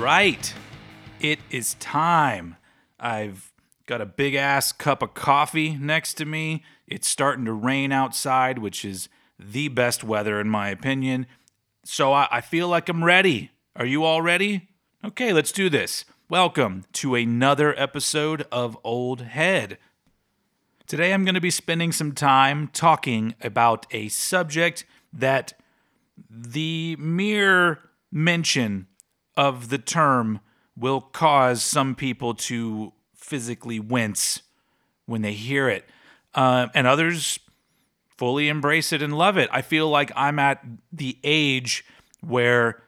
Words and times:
Right. 0.00 0.54
It 1.20 1.40
is 1.50 1.74
time. 1.74 2.56
I've 2.98 3.52
got 3.84 4.00
a 4.00 4.06
big 4.06 4.34
ass 4.34 4.72
cup 4.72 5.02
of 5.02 5.12
coffee 5.12 5.76
next 5.76 6.14
to 6.14 6.24
me. 6.24 6.64
It's 6.86 7.06
starting 7.06 7.44
to 7.44 7.52
rain 7.52 7.92
outside, 7.92 8.60
which 8.60 8.82
is 8.82 9.10
the 9.38 9.68
best 9.68 10.02
weather 10.02 10.40
in 10.40 10.48
my 10.48 10.70
opinion. 10.70 11.26
So 11.84 12.14
I, 12.14 12.28
I 12.30 12.40
feel 12.40 12.66
like 12.66 12.88
I'm 12.88 13.04
ready. 13.04 13.50
Are 13.76 13.84
you 13.84 14.02
all 14.02 14.22
ready? 14.22 14.70
Okay, 15.04 15.34
let's 15.34 15.52
do 15.52 15.68
this. 15.68 16.06
Welcome 16.30 16.86
to 16.94 17.14
another 17.14 17.78
episode 17.78 18.46
of 18.50 18.78
Old 18.82 19.20
Head. 19.20 19.76
Today 20.86 21.12
I'm 21.12 21.26
going 21.26 21.34
to 21.34 21.42
be 21.42 21.50
spending 21.50 21.92
some 21.92 22.12
time 22.12 22.68
talking 22.68 23.34
about 23.42 23.84
a 23.90 24.08
subject 24.08 24.86
that 25.12 25.52
the 26.30 26.96
mere 26.98 27.80
mention 28.10 28.86
of 29.40 29.70
the 29.70 29.78
term 29.78 30.38
will 30.76 31.00
cause 31.00 31.62
some 31.62 31.94
people 31.94 32.34
to 32.34 32.92
physically 33.14 33.80
wince 33.80 34.42
when 35.06 35.22
they 35.22 35.32
hear 35.32 35.66
it, 35.66 35.86
uh, 36.34 36.66
and 36.74 36.86
others 36.86 37.38
fully 38.18 38.48
embrace 38.48 38.92
it 38.92 39.00
and 39.00 39.16
love 39.16 39.38
it. 39.38 39.48
I 39.50 39.62
feel 39.62 39.88
like 39.88 40.12
I'm 40.14 40.38
at 40.38 40.62
the 40.92 41.16
age 41.24 41.86
where 42.20 42.82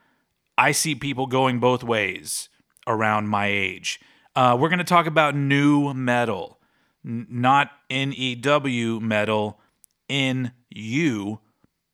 I 0.58 0.72
see 0.72 0.94
people 0.94 1.26
going 1.26 1.58
both 1.58 1.82
ways 1.82 2.50
around 2.86 3.28
my 3.28 3.46
age. 3.46 3.98
Uh, 4.36 4.54
we're 4.60 4.68
going 4.68 4.78
to 4.78 4.84
talk 4.84 5.06
about 5.06 5.34
nu 5.34 5.94
metal, 5.94 6.58
N- 7.02 7.26
not 7.30 7.70
N 7.88 8.12
E 8.14 8.34
W 8.34 9.00
metal, 9.00 9.58
N 10.10 10.52
U, 10.68 11.40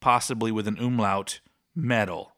possibly 0.01 0.51
with 0.51 0.67
an 0.67 0.79
umlaut, 0.79 1.39
metal. 1.77 2.33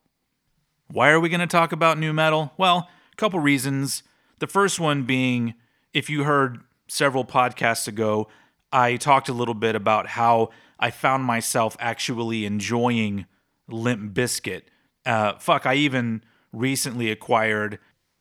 Why 0.92 1.10
are 1.10 1.20
we 1.20 1.28
going 1.28 1.40
to 1.40 1.46
talk 1.46 1.70
about 1.70 1.98
nu 1.98 2.12
metal? 2.12 2.52
Well, 2.56 2.88
a 3.12 3.16
couple 3.16 3.38
reasons. 3.38 4.02
The 4.40 4.48
first 4.48 4.80
one 4.80 5.04
being 5.04 5.54
if 5.92 6.10
you 6.10 6.24
heard 6.24 6.58
several 6.88 7.24
podcasts 7.24 7.86
ago, 7.86 8.28
I 8.72 8.96
talked 8.96 9.28
a 9.28 9.32
little 9.32 9.54
bit 9.54 9.76
about 9.76 10.08
how 10.08 10.50
I 10.80 10.90
found 10.90 11.24
myself 11.24 11.76
actually 11.78 12.44
enjoying 12.44 13.26
Limp 13.68 14.14
Bizkit. 14.14 14.62
Uh, 15.06 15.34
fuck, 15.38 15.64
I 15.64 15.74
even 15.74 16.24
recently 16.52 17.10
acquired 17.10 17.78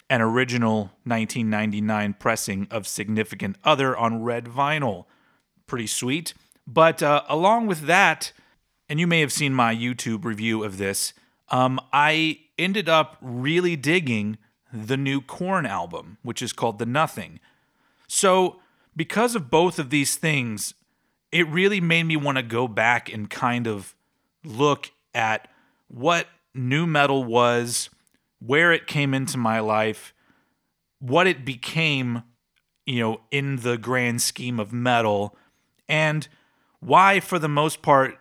an 0.10 0.22
original 0.22 0.92
1999 1.06 2.16
pressing 2.20 2.68
of 2.70 2.88
Significant 2.88 3.56
Other 3.64 3.98
on 3.98 4.24
red 4.24 4.46
vinyl. 4.46 5.06
Pretty 5.66 5.88
sweet. 5.88 6.34
But 6.68 7.02
uh, 7.02 7.24
along 7.28 7.66
with 7.66 7.82
that, 7.82 8.32
and 8.88 9.00
you 9.00 9.08
may 9.08 9.22
have 9.22 9.32
seen 9.32 9.54
my 9.54 9.76
YouTube 9.76 10.24
review 10.24 10.64
of 10.64 10.78
this, 10.78 11.14
um, 11.50 11.80
I 11.92 12.40
ended 12.60 12.88
up 12.88 13.18
really 13.22 13.76
digging 13.76 14.38
the 14.72 14.98
new 14.98 15.22
Korn 15.22 15.66
album, 15.66 16.18
which 16.22 16.42
is 16.42 16.54
called 16.54 16.78
The 16.78 16.86
Nothing. 16.86 17.40
So, 18.08 18.60
because 18.96 19.36
of 19.36 19.50
both 19.50 19.80
of 19.80 19.90
these 19.90 20.16
things, 20.16 20.74
it 21.32 21.48
really 21.48 21.80
made 21.80 22.04
me 22.04 22.18
want 22.18 22.38
to 22.38 22.44
go 22.44 22.68
back 22.68 23.12
and 23.12 23.30
kind 23.30 23.68
of 23.68 23.96
look 24.44 24.92
at 25.14 25.48
what 25.88 26.28
nu 26.54 26.86
metal 26.86 27.24
was, 27.24 27.90
where 28.40 28.72
it 28.72 28.88
came 28.88 29.14
into 29.14 29.38
my 29.38 29.60
life, 29.60 30.14
what 31.00 31.28
it 31.28 31.46
became, 31.46 32.24
you 32.86 33.00
know, 33.00 33.22
in 33.32 33.58
the 33.58 33.78
grand 33.78 34.22
scheme 34.22 34.60
of 34.60 34.74
metal, 34.74 35.36
and 35.88 36.28
why, 36.80 37.20
for 37.20 37.40
the 37.40 37.50
most 37.50 37.82
part, 37.82 38.18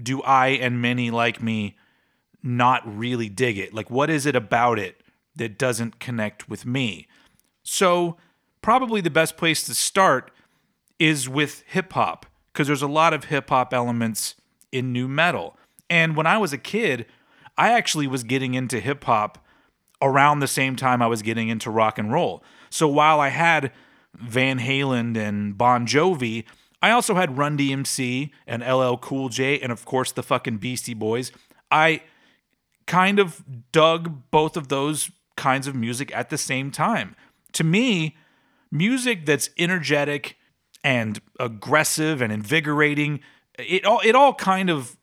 do 0.00 0.22
I 0.22 0.48
and 0.48 0.82
many 0.82 1.10
like 1.10 1.42
me 1.42 1.76
not 2.48 2.82
really 2.84 3.28
dig 3.28 3.58
it? 3.58 3.74
Like, 3.74 3.90
what 3.90 4.10
is 4.10 4.26
it 4.26 4.34
about 4.34 4.78
it 4.78 5.00
that 5.36 5.58
doesn't 5.58 6.00
connect 6.00 6.48
with 6.48 6.66
me? 6.66 7.06
So, 7.62 8.16
probably 8.62 9.00
the 9.00 9.10
best 9.10 9.36
place 9.36 9.64
to 9.64 9.74
start 9.74 10.30
is 10.98 11.28
with 11.28 11.62
hip 11.66 11.92
hop, 11.92 12.26
because 12.52 12.66
there's 12.66 12.82
a 12.82 12.88
lot 12.88 13.12
of 13.12 13.24
hip 13.24 13.50
hop 13.50 13.72
elements 13.72 14.34
in 14.72 14.92
nu 14.92 15.06
metal. 15.06 15.56
And 15.88 16.16
when 16.16 16.26
I 16.26 16.38
was 16.38 16.52
a 16.52 16.58
kid, 16.58 17.06
I 17.56 17.72
actually 17.72 18.06
was 18.06 18.24
getting 18.24 18.54
into 18.54 18.80
hip 18.80 19.04
hop 19.04 19.44
around 20.00 20.40
the 20.40 20.48
same 20.48 20.76
time 20.76 21.02
I 21.02 21.06
was 21.06 21.22
getting 21.22 21.48
into 21.48 21.70
rock 21.70 21.98
and 21.98 22.12
roll. 22.12 22.42
So 22.70 22.88
while 22.88 23.20
I 23.20 23.28
had 23.28 23.72
Van 24.14 24.58
Halen 24.58 25.16
and 25.16 25.56
Bon 25.56 25.86
Jovi, 25.86 26.44
I 26.80 26.90
also 26.90 27.14
had 27.14 27.36
Run 27.36 27.58
DMC 27.58 28.30
and 28.46 28.62
LL 28.62 28.96
Cool 28.96 29.28
J 29.28 29.58
and 29.60 29.72
of 29.72 29.84
course 29.84 30.12
the 30.12 30.22
fucking 30.22 30.58
Beastie 30.58 30.94
Boys. 30.94 31.32
I 31.70 32.02
kind 32.88 33.20
of 33.20 33.44
dug 33.70 34.30
both 34.32 34.56
of 34.56 34.66
those 34.66 35.12
kinds 35.36 35.68
of 35.68 35.74
music 35.76 36.10
at 36.12 36.30
the 36.30 36.38
same 36.38 36.72
time. 36.72 37.14
To 37.52 37.62
me, 37.62 38.16
music 38.72 39.24
that's 39.26 39.50
energetic 39.56 40.36
and 40.82 41.20
aggressive 41.38 42.20
and 42.20 42.32
invigorating, 42.32 43.20
it 43.58 43.84
all 43.84 44.00
it 44.04 44.16
all 44.16 44.34
kind 44.34 44.70
of 44.70 44.96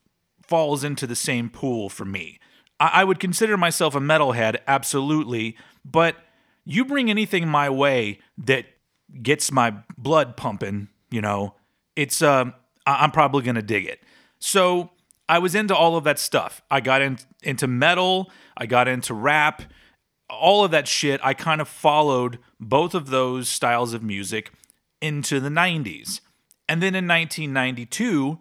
falls 0.45 0.83
into 0.83 1.07
the 1.07 1.15
same 1.15 1.49
pool 1.49 1.89
for 1.89 2.05
me. 2.05 2.39
I, 2.79 2.89
I 2.93 3.03
would 3.03 3.19
consider 3.19 3.55
myself 3.55 3.95
a 3.95 3.99
metalhead, 3.99 4.57
absolutely, 4.67 5.55
but 5.83 6.17
you 6.65 6.83
bring 6.85 7.09
anything 7.09 7.47
my 7.47 7.69
way 7.69 8.19
that 8.37 8.65
gets 9.21 9.51
my 9.51 9.75
blood 9.97 10.35
pumping, 10.35 10.89
you 11.11 11.21
know, 11.21 11.53
it's 11.95 12.21
uh, 12.21 12.45
I'm 12.85 13.11
probably 13.11 13.43
gonna 13.43 13.61
dig 13.61 13.85
it. 13.85 14.01
So 14.39 14.91
I 15.27 15.39
was 15.39 15.55
into 15.55 15.75
all 15.75 15.97
of 15.97 16.03
that 16.03 16.19
stuff. 16.19 16.61
I 16.69 16.81
got 16.81 17.01
in, 17.01 17.17
into 17.41 17.67
metal, 17.67 18.31
I 18.55 18.65
got 18.65 18.87
into 18.87 19.13
rap, 19.13 19.63
all 20.29 20.63
of 20.63 20.71
that 20.71 20.87
shit. 20.87 21.19
I 21.23 21.33
kind 21.33 21.61
of 21.61 21.67
followed 21.67 22.39
both 22.59 22.93
of 22.93 23.07
those 23.09 23.49
styles 23.49 23.93
of 23.93 24.03
music 24.03 24.51
into 25.01 25.39
the 25.39 25.49
90s. 25.49 26.21
And 26.67 26.81
then 26.81 26.95
in 26.95 27.07
1992, 27.07 28.39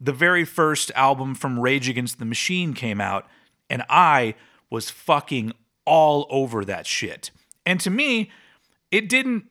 the 0.00 0.12
very 0.12 0.44
first 0.44 0.90
album 0.94 1.34
from 1.34 1.60
Rage 1.60 1.88
Against 1.88 2.18
the 2.18 2.24
Machine 2.24 2.74
came 2.74 3.00
out, 3.00 3.26
and 3.70 3.84
I 3.88 4.34
was 4.68 4.90
fucking 4.90 5.52
all 5.84 6.26
over 6.28 6.64
that 6.64 6.86
shit. 6.86 7.30
And 7.64 7.78
to 7.80 7.90
me, 7.90 8.30
it 8.90 9.08
didn't 9.08 9.44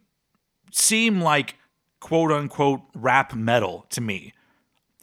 seem 0.71 1.21
like 1.21 1.55
quote 1.99 2.31
unquote 2.31 2.81
rap 2.95 3.33
metal 3.33 3.85
to 3.91 4.01
me 4.01 4.33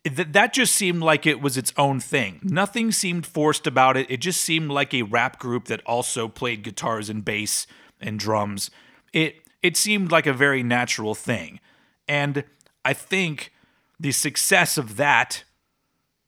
that 0.08 0.32
that 0.32 0.52
just 0.52 0.74
seemed 0.74 1.02
like 1.02 1.26
it 1.26 1.40
was 1.40 1.56
its 1.56 1.72
own 1.76 2.00
thing. 2.00 2.40
Nothing 2.42 2.92
seemed 2.92 3.26
forced 3.26 3.66
about 3.66 3.96
it. 3.96 4.10
It 4.10 4.18
just 4.18 4.40
seemed 4.40 4.70
like 4.70 4.94
a 4.94 5.02
rap 5.02 5.38
group 5.38 5.66
that 5.66 5.80
also 5.86 6.28
played 6.28 6.62
guitars 6.62 7.08
and 7.08 7.24
bass 7.24 7.66
and 8.00 8.18
drums. 8.18 8.70
It 9.12 9.36
it 9.62 9.76
seemed 9.76 10.12
like 10.12 10.26
a 10.26 10.32
very 10.32 10.62
natural 10.62 11.14
thing. 11.14 11.60
And 12.06 12.44
I 12.84 12.92
think 12.92 13.52
the 13.98 14.12
success 14.12 14.78
of 14.78 14.96
that 14.96 15.44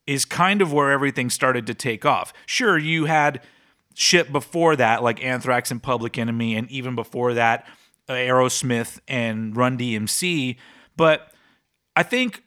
is 0.07 0.25
kind 0.25 0.61
of 0.61 0.73
where 0.73 0.91
everything 0.91 1.31
started 1.31 1.67
to 1.69 1.75
take 1.75 2.05
off. 2.05 2.33
Sure, 2.47 2.77
you 2.77 3.05
had 3.05 3.41
shit 3.95 4.33
before 4.33 4.75
that 4.77 5.03
like 5.03 5.23
Anthrax 5.23 5.71
and 5.71 5.83
Public 5.83 6.19
Enemy 6.19 6.57
and 6.57 6.71
even 6.71 6.95
before 6.95 7.35
that 7.35 7.67
uh, 8.09 8.15
Aerosmith 8.15 8.99
and 9.07 9.57
Run 9.57 9.79
DMC, 9.79 10.57
but 10.97 11.33
I 11.95 12.03
think 12.03 12.43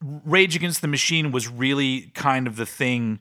Rage 0.00 0.54
Against 0.56 0.80
the 0.80 0.88
Machine 0.88 1.32
was 1.32 1.48
really 1.48 2.12
kind 2.14 2.46
of 2.46 2.56
the 2.56 2.66
thing 2.66 3.18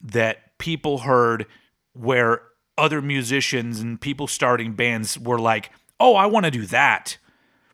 that 0.00 0.58
people 0.58 0.98
heard 0.98 1.46
where 1.92 2.42
other 2.76 3.02
musicians 3.02 3.80
and 3.80 4.00
people 4.00 4.26
starting 4.26 4.72
bands 4.72 5.18
were 5.18 5.38
like, 5.38 5.70
oh, 6.00 6.14
I 6.14 6.26
want 6.26 6.44
to 6.44 6.50
do 6.50 6.66
that. 6.66 7.18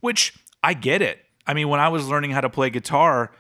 Which 0.01 0.35
I 0.63 0.75
get 0.75 1.03
it. 1.03 1.21
I 1.47 1.55
mean, 1.55 1.69
when 1.69 1.81
I 1.81 1.89
was 1.89 2.09
learning 2.09 2.31
how 2.31 2.41
to 2.41 2.51
play 2.51 2.71
guitar, 2.71 3.31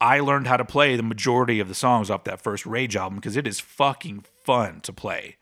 I 0.00 0.20
learned 0.20 0.48
how 0.48 0.56
to 0.56 0.64
play 0.64 0.96
the 0.96 1.02
majority 1.02 1.60
of 1.60 1.68
the 1.68 1.74
songs 1.74 2.10
off 2.10 2.24
that 2.24 2.40
first 2.40 2.66
Rage 2.66 2.96
album 2.96 3.16
because 3.16 3.36
it 3.36 3.46
is 3.46 3.60
fucking 3.60 4.24
fun 4.44 4.80
to 4.80 4.92
play. 4.92 5.36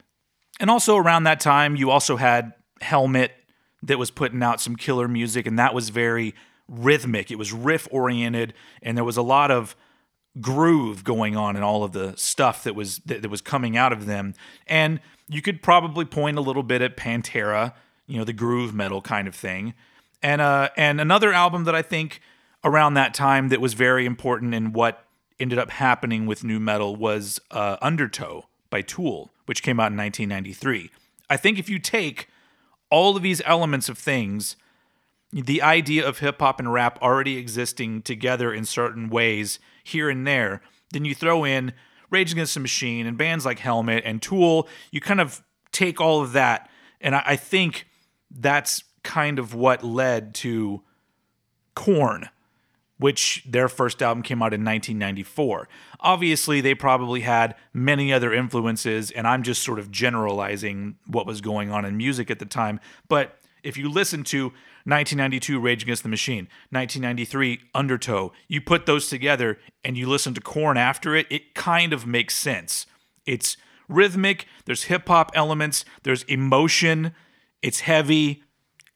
And 0.58 0.69
also 0.69 0.96
around 0.96 1.25
that 1.25 1.40
time, 1.40 1.76
you 1.76 1.90
also 1.90 2.17
had 2.17 2.52
Helmet 2.82 3.32
that 3.82 3.99
was 3.99 4.11
putting 4.11 4.43
out 4.43 4.61
some 4.61 4.76
killer 4.76 5.08
music, 5.08 5.46
and 5.46 5.58
that 5.58 5.72
was 5.72 5.88
very 5.88 6.34
rhythmic. 6.70 7.31
It 7.31 7.37
was 7.37 7.52
riff 7.52 7.88
oriented, 7.90 8.55
and 8.82 8.96
there 8.96 9.05
was 9.05 9.17
a 9.17 9.22
lot 9.22 9.50
of 9.50 9.76
groove 10.40 11.02
going 11.02 11.37
on 11.37 11.56
in 11.56 11.62
all 11.62 11.82
of 11.82 11.93
the 11.93 12.17
stuff 12.17 12.62
that 12.62 12.75
was 12.75 12.99
that, 12.99 13.22
that, 13.22 13.28
was 13.28 13.40
coming 13.40 13.76
out 13.76 13.93
of 13.93 14.06
them. 14.06 14.34
And 14.67 15.00
you 15.28 15.43
could 15.43 15.61
probably 15.61 16.05
point 16.05 16.38
a 16.38 16.40
little 16.40 16.62
bit 16.62 16.81
at 16.81 16.96
Pantera, 16.96 17.75
you 18.06 18.17
know, 18.17 18.25
the 18.25 18.32
groove 18.32 18.72
metal 18.72 19.02
kind 19.02 19.26
of 19.26 19.34
thing. 19.34 19.75
And 20.22 20.40
uh 20.40 20.70
and 20.76 21.00
another 21.00 21.32
album 21.32 21.64
that 21.64 21.75
I 21.75 21.82
think 21.82 22.20
around 22.62 22.94
that 22.94 23.12
time 23.12 23.49
that 23.49 23.61
was 23.61 23.75
very 23.75 24.06
important 24.06 24.55
in 24.55 24.72
what 24.72 25.05
ended 25.40 25.58
up 25.58 25.70
happening 25.70 26.26
with 26.26 26.44
nu 26.44 26.61
metal 26.61 26.94
was 26.94 27.40
uh, 27.50 27.78
Undertow 27.81 28.46
by 28.69 28.82
Tool, 28.82 29.31
which 29.46 29.62
came 29.62 29.81
out 29.81 29.90
in 29.90 29.96
1993. 29.96 30.90
I 31.31 31.37
think 31.37 31.58
if 31.58 31.69
you 31.69 31.78
take 31.78 32.28
all 32.90 33.17
of 33.17 33.22
these 33.22 33.40
elements 33.46 33.88
of 33.88 33.96
things 33.96 34.56
the 35.32 35.62
idea 35.62 36.06
of 36.06 36.19
hip 36.19 36.41
hop 36.41 36.59
and 36.59 36.73
rap 36.73 36.99
already 37.00 37.37
existing 37.37 38.03
together 38.03 38.53
in 38.53 38.65
certain 38.65 39.09
ways 39.09 39.59
here 39.85 40.11
and 40.11 40.27
there, 40.27 40.61
then 40.93 41.05
you 41.05 41.15
throw 41.15 41.44
in 41.44 41.73
Rage 42.11 42.32
Against 42.32 42.55
the 42.55 42.61
Machine 42.61 43.06
and 43.06 43.17
bands 43.17 43.47
like 43.47 43.61
Helmet 43.61 44.03
and 44.05 44.21
Tool, 44.21 44.69
you 44.91 45.00
kind 45.00 45.21
of 45.21 45.43
take 45.73 46.00
all 46.00 46.21
of 46.21 46.32
that, 46.32 46.69
and 47.00 47.15
I, 47.15 47.23
I 47.25 47.37
think 47.37 47.87
that's 48.31 48.82
kind 49.03 49.38
of 49.38 49.55
what 49.55 49.85
led 49.85 50.35
to 50.35 50.82
Korn, 51.75 52.29
which 52.99 53.44
their 53.49 53.69
first 53.69 54.03
album 54.03 54.23
came 54.23 54.43
out 54.43 54.53
in 54.53 54.65
1994. 54.65 55.69
Obviously, 56.00 56.61
they 56.61 56.75
probably 56.75 57.21
had 57.21 57.55
many 57.73 58.12
other 58.12 58.32
influences, 58.32 59.11
and 59.12 59.27
I'm 59.27 59.43
just 59.43 59.62
sort 59.62 59.79
of 59.79 59.91
generalizing 59.91 60.97
what 61.06 61.27
was 61.27 61.41
going 61.41 61.71
on 61.71 61.85
in 61.85 61.97
music 61.97 62.31
at 62.31 62.41
the 62.41 62.44
time. 62.44 62.81
But 63.09 63.38
if 63.62 63.77
you 63.77 63.91
listen 63.91 64.25
to 64.25 64.53
1992 64.85 65.61
Rage 65.61 65.82
Against 65.82 66.03
the 66.03 66.09
Machine, 66.09 66.49
1993 66.71 67.61
Undertow, 67.75 68.32
you 68.49 68.61
put 68.61 68.87
those 68.87 69.09
together 69.09 69.59
and 69.85 69.97
you 69.97 70.09
listen 70.09 70.35
to 70.35 70.41
Korn 70.41 70.77
after 70.77 71.15
it, 71.15 71.27
it 71.31 71.55
kind 71.55 71.93
of 71.93 72.06
makes 72.06 72.35
sense. 72.35 72.87
It's 73.27 73.56
rhythmic, 73.88 74.47
there's 74.65 74.85
hip 74.85 75.09
hop 75.09 75.32
elements, 75.35 75.85
there's 76.03 76.23
emotion, 76.25 77.12
it's 77.62 77.81
heavy. 77.81 78.43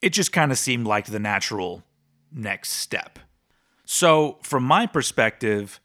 It 0.01 0.09
just 0.09 0.31
kind 0.31 0.51
of 0.51 0.57
seemed 0.57 0.87
like 0.87 1.07
the 1.07 1.19
natural 1.19 1.83
next 2.31 2.71
step. 2.71 3.19
So, 3.85 4.39
from 4.41 4.63
my 4.63 4.87
perspective, 4.87 5.79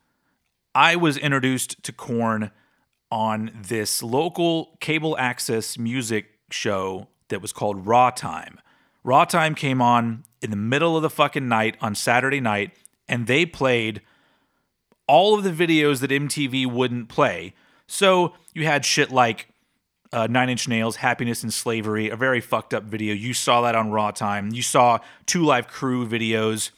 I 0.74 0.96
was 0.96 1.16
introduced 1.16 1.82
to 1.82 1.92
Korn 1.92 2.50
on 3.10 3.50
this 3.54 4.02
local 4.02 4.76
cable 4.80 5.16
access 5.18 5.76
music 5.76 6.26
show 6.50 7.08
that 7.28 7.42
was 7.42 7.52
called 7.52 7.86
Raw 7.86 8.10
Time. 8.10 8.60
Raw 9.02 9.24
Time 9.24 9.54
came 9.54 9.80
on 9.80 10.24
in 10.42 10.50
the 10.50 10.56
middle 10.56 10.96
of 10.96 11.02
the 11.02 11.10
fucking 11.10 11.48
night 11.48 11.76
on 11.80 11.94
Saturday 11.94 12.40
night, 12.40 12.72
and 13.08 13.26
they 13.26 13.46
played 13.46 14.02
all 15.06 15.36
of 15.36 15.44
the 15.44 15.50
videos 15.50 16.00
that 16.00 16.10
MTV 16.10 16.66
wouldn't 16.66 17.08
play. 17.08 17.54
So 17.86 18.34
you 18.54 18.64
had 18.64 18.84
shit 18.84 19.10
like 19.10 19.48
uh, 20.12 20.26
Nine 20.28 20.48
Inch 20.48 20.68
Nails, 20.68 20.96
Happiness 20.96 21.42
and 21.42 21.52
Slavery, 21.52 22.08
a 22.08 22.16
very 22.16 22.40
fucked 22.40 22.74
up 22.74 22.84
video. 22.84 23.14
You 23.14 23.34
saw 23.34 23.62
that 23.62 23.74
on 23.74 23.90
Raw 23.90 24.10
Time. 24.10 24.50
You 24.52 24.62
saw 24.62 24.98
2 25.26 25.44
Live 25.44 25.66
Crew 25.66 26.06
videos. 26.06 26.70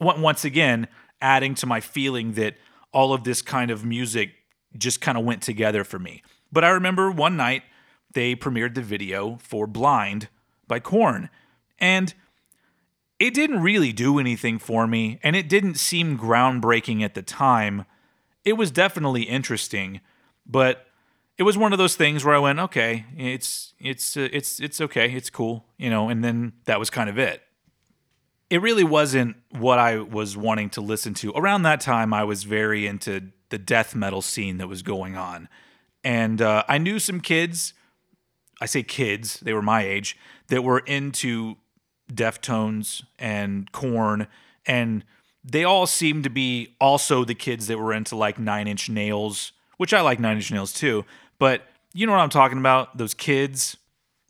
Once 0.00 0.44
again, 0.44 0.88
adding 1.20 1.54
to 1.56 1.66
my 1.66 1.80
feeling 1.80 2.32
that 2.32 2.56
all 2.92 3.12
of 3.12 3.24
this 3.24 3.42
kind 3.42 3.70
of 3.70 3.84
music 3.84 4.30
just 4.76 5.00
kind 5.00 5.18
of 5.18 5.24
went 5.24 5.42
together 5.42 5.84
for 5.84 5.98
me. 5.98 6.22
But 6.52 6.64
I 6.64 6.70
remember 6.70 7.10
one 7.10 7.36
night 7.36 7.62
they 8.12 8.34
premiered 8.34 8.74
the 8.74 8.82
video 8.82 9.38
for 9.42 9.66
Blind 9.66 10.28
by 10.66 10.80
Korn. 10.80 11.28
And 11.80 12.14
it 13.20 13.34
didn't 13.34 13.60
really 13.60 13.92
do 13.92 14.18
anything 14.18 14.58
for 14.58 14.86
me, 14.86 15.20
and 15.22 15.36
it 15.36 15.48
didn't 15.48 15.74
seem 15.74 16.18
groundbreaking 16.18 17.02
at 17.02 17.14
the 17.14 17.22
time. 17.22 17.84
It 18.44 18.54
was 18.54 18.70
definitely 18.70 19.24
interesting, 19.24 20.00
but 20.46 20.86
it 21.36 21.42
was 21.42 21.56
one 21.56 21.72
of 21.72 21.78
those 21.78 21.96
things 21.96 22.24
where 22.24 22.34
I 22.34 22.38
went, 22.38 22.58
okay, 22.58 23.04
it's 23.16 23.74
it's 23.78 24.16
uh, 24.16 24.28
it's 24.32 24.58
it's 24.58 24.80
okay, 24.80 25.12
it's 25.12 25.28
cool, 25.28 25.66
you 25.76 25.90
know, 25.90 26.08
and 26.08 26.24
then 26.24 26.54
that 26.64 26.78
was 26.78 26.88
kind 26.88 27.10
of 27.10 27.18
it. 27.18 27.42
It 28.48 28.62
really 28.62 28.84
wasn't 28.84 29.36
what 29.50 29.78
I 29.78 29.98
was 29.98 30.36
wanting 30.36 30.70
to 30.70 30.80
listen 30.80 31.14
to. 31.14 31.30
Around 31.32 31.62
that 31.62 31.80
time, 31.80 32.12
I 32.12 32.24
was 32.24 32.44
very 32.44 32.86
into 32.86 33.30
the 33.50 33.58
death 33.58 33.94
metal 33.94 34.22
scene 34.22 34.58
that 34.58 34.66
was 34.66 34.82
going 34.82 35.16
on, 35.16 35.48
and 36.02 36.40
uh, 36.40 36.64
I 36.68 36.78
knew 36.78 36.98
some 36.98 37.20
kids. 37.20 37.74
I 38.62 38.66
say 38.66 38.82
kids; 38.82 39.40
they 39.40 39.52
were 39.52 39.62
my 39.62 39.82
age 39.82 40.16
that 40.48 40.64
were 40.64 40.80
into 40.80 41.56
Deftones 42.12 43.04
and 43.18 43.70
Korn, 43.72 44.26
and 44.66 45.04
they 45.44 45.64
all 45.64 45.86
seemed 45.86 46.24
to 46.24 46.30
be 46.30 46.76
also 46.80 47.24
the 47.24 47.34
kids 47.34 47.66
that 47.68 47.78
were 47.78 47.92
into 47.92 48.16
like 48.16 48.38
Nine 48.38 48.68
Inch 48.68 48.88
Nails, 48.88 49.52
which 49.78 49.94
I 49.94 50.00
like 50.00 50.20
Nine 50.20 50.36
Inch 50.36 50.52
Nails 50.52 50.72
too. 50.72 51.04
But 51.38 51.62
you 51.94 52.06
know 52.06 52.12
what 52.12 52.20
I'm 52.20 52.30
talking 52.30 52.58
about? 52.58 52.96
Those 52.98 53.14
kids 53.14 53.76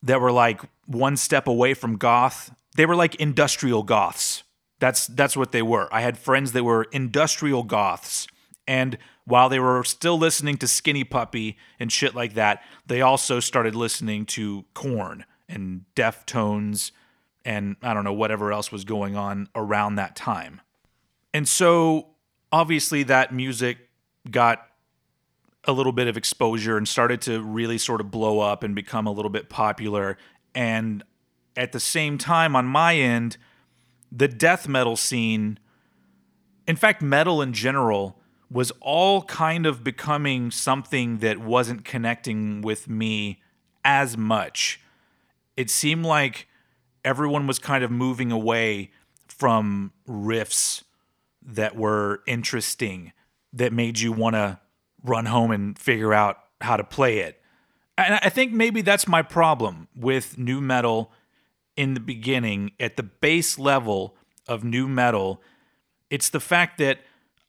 that 0.03 0.21
were 0.21 0.33
like 0.33 0.61
one 0.87 1.17
step 1.17 1.47
away 1.47 1.75
from 1.75 1.97
goth. 1.97 2.55
They 2.77 2.87
were 2.87 2.97
like 2.97 3.17
industrial 3.17 3.83
goths. 3.83 4.45
That's 4.79 5.07
that's 5.09 5.37
what 5.37 5.53
they 5.53 5.63
were. 5.63 5.89
I 5.93 6.01
had 6.01 6.17
friends 6.17 6.53
that 6.53 6.65
were 6.65 6.85
industrial 6.85 7.65
goths. 7.65 8.27
And 8.67 8.99
while 9.25 9.49
they 9.49 9.59
were 9.59 9.83
still 9.85 10.19
listening 10.19 10.57
to 10.59 10.69
Skinny 10.69 11.05
Puppy 11.05 11.59
and 11.79 11.91
shit 11.91 12.15
like 12.15 12.35
that, 12.35 12.63
they 12.87 13.01
also 13.01 13.41
started 13.41 13.75
listening 13.75 14.27
to 14.27 14.65
Korn 14.75 15.25
and 15.49 15.85
Deftones 15.97 16.93
and 17.45 17.77
I 17.83 17.95
don't 17.95 18.05
know 18.05 18.13
whatever 18.13 18.53
else 18.53 18.71
was 18.71 18.85
going 18.85 19.17
on 19.17 19.49
around 19.55 19.97
that 19.97 20.17
time. 20.17 20.61
And 21.33 21.49
so 21.49 22.09
obviously 22.53 23.03
that 23.05 23.33
music 23.33 23.79
got 24.31 24.67
a 25.65 25.73
little 25.73 25.93
bit 25.93 26.09
of 26.09 26.17
exposure 26.17 26.77
and 26.77 26.89
started 26.89 27.21
to 27.23 27.43
really 27.43 27.79
sort 27.79 28.01
of 28.01 28.11
blow 28.11 28.41
up 28.41 28.63
and 28.63 28.75
become 28.75 29.07
a 29.07 29.13
little 29.13 29.31
bit 29.31 29.49
popular. 29.49 30.17
And 30.55 31.03
at 31.57 31.73
the 31.73 31.81
same 31.81 32.19
time, 32.19 32.57
on 32.57 32.67
my 32.67 32.97
end, 32.97 33.37
the 34.11 34.29
death 34.29 34.67
metal 34.67 34.97
scene, 34.97 35.59
in 36.67 36.77
fact, 36.77 37.03
metal 37.03 37.43
in 37.43 37.53
general, 37.53 38.17
was 38.51 38.73
all 38.81 39.23
kind 39.23 39.67
of 39.67 39.85
becoming 39.85 40.51
something 40.51 41.19
that 41.19 41.39
wasn't 41.39 41.85
connecting 41.85 42.63
with 42.63 42.89
me 42.89 43.41
as 43.85 44.17
much. 44.17 44.81
It 45.57 45.71
seemed 45.71 46.05
like 46.05 46.49
everyone 47.05 47.47
was 47.47 47.59
kind 47.59 47.85
of 47.85 47.91
moving 47.91 48.33
away 48.33 48.91
from 49.29 49.93
riffs 50.09 50.83
that 51.43 51.77
were 51.77 52.23
interesting, 52.27 53.13
that 53.53 53.73
made 53.73 53.99
you 53.99 54.13
want 54.13 54.35
to 54.35 54.59
run 55.03 55.27
home 55.27 55.51
and 55.51 55.79
figure 55.79 56.13
out 56.13 56.39
how 56.61 56.77
to 56.77 56.85
play 56.85 57.19
it. 57.19 57.41
And 57.97 58.19
I 58.23 58.29
think 58.29 58.53
maybe 58.53 58.83
that's 58.83 59.09
my 59.09 59.23
problem 59.23 59.89
with 59.95 60.39
nu 60.39 60.61
metal 60.61 61.13
in 61.77 61.95
the 61.95 62.01
beginning 62.01 62.73
at 62.79 62.97
the 62.97 63.03
base 63.03 63.59
level 63.59 64.17
of 64.47 64.65
nu 64.65 64.89
metal. 64.89 65.43
It's 66.11 66.31
the 66.31 66.41
fact 66.41 66.79
that 66.79 67.01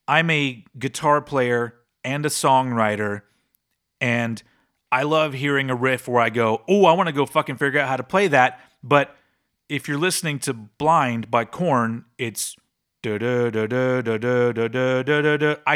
I'm 0.08 0.30
a 0.30 0.64
guitar 0.78 1.22
player 1.22 1.76
and 2.04 2.26
a 2.26 2.30
songwriter, 2.30 3.22
and 4.00 4.42
I 4.92 5.04
love 5.04 5.34
hearing 5.34 5.70
a 5.70 5.76
riff 5.76 6.08
where 6.08 6.22
I 6.22 6.30
go, 6.30 6.64
oh, 6.68 6.86
I 6.86 6.94
want 6.94 7.08
to 7.08 7.14
go 7.14 7.26
fucking 7.26 7.58
figure 7.58 7.80
out 7.80 7.88
how 7.88 7.98
to 7.98 8.04
play 8.04 8.28
that. 8.28 8.60
But 8.84 9.16
if 9.72 9.88
you're 9.88 9.98
listening 9.98 10.38
to 10.38 10.54
Blind 10.54 11.32
by 11.32 11.46
Korn, 11.46 12.04
it's 12.18 12.58
I 13.06 13.18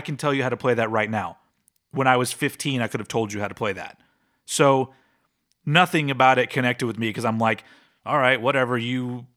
can 0.04 0.18
tell 0.18 0.34
you 0.34 0.44
how 0.44 0.50
to 0.50 0.58
play 0.58 0.74
that 0.74 0.92
right 0.92 1.10
now. 1.10 1.38
When 1.92 2.06
I 2.06 2.18
was 2.18 2.34
15, 2.34 2.82
I 2.82 2.88
could 2.88 3.00
have 3.00 3.08
told 3.08 3.32
you 3.32 3.40
how 3.40 3.48
to 3.48 3.56
play 3.56 3.72
that. 3.72 4.02
So 4.46 4.94
nothing 5.66 6.12
about 6.12 6.38
it 6.38 6.50
connected 6.50 6.86
with 6.86 7.00
me 7.00 7.08
because 7.08 7.24
I'm 7.24 7.40
like, 7.40 7.64
all 8.06 8.18
right, 8.18 8.40
whatever, 8.40 8.78
you 8.78 9.28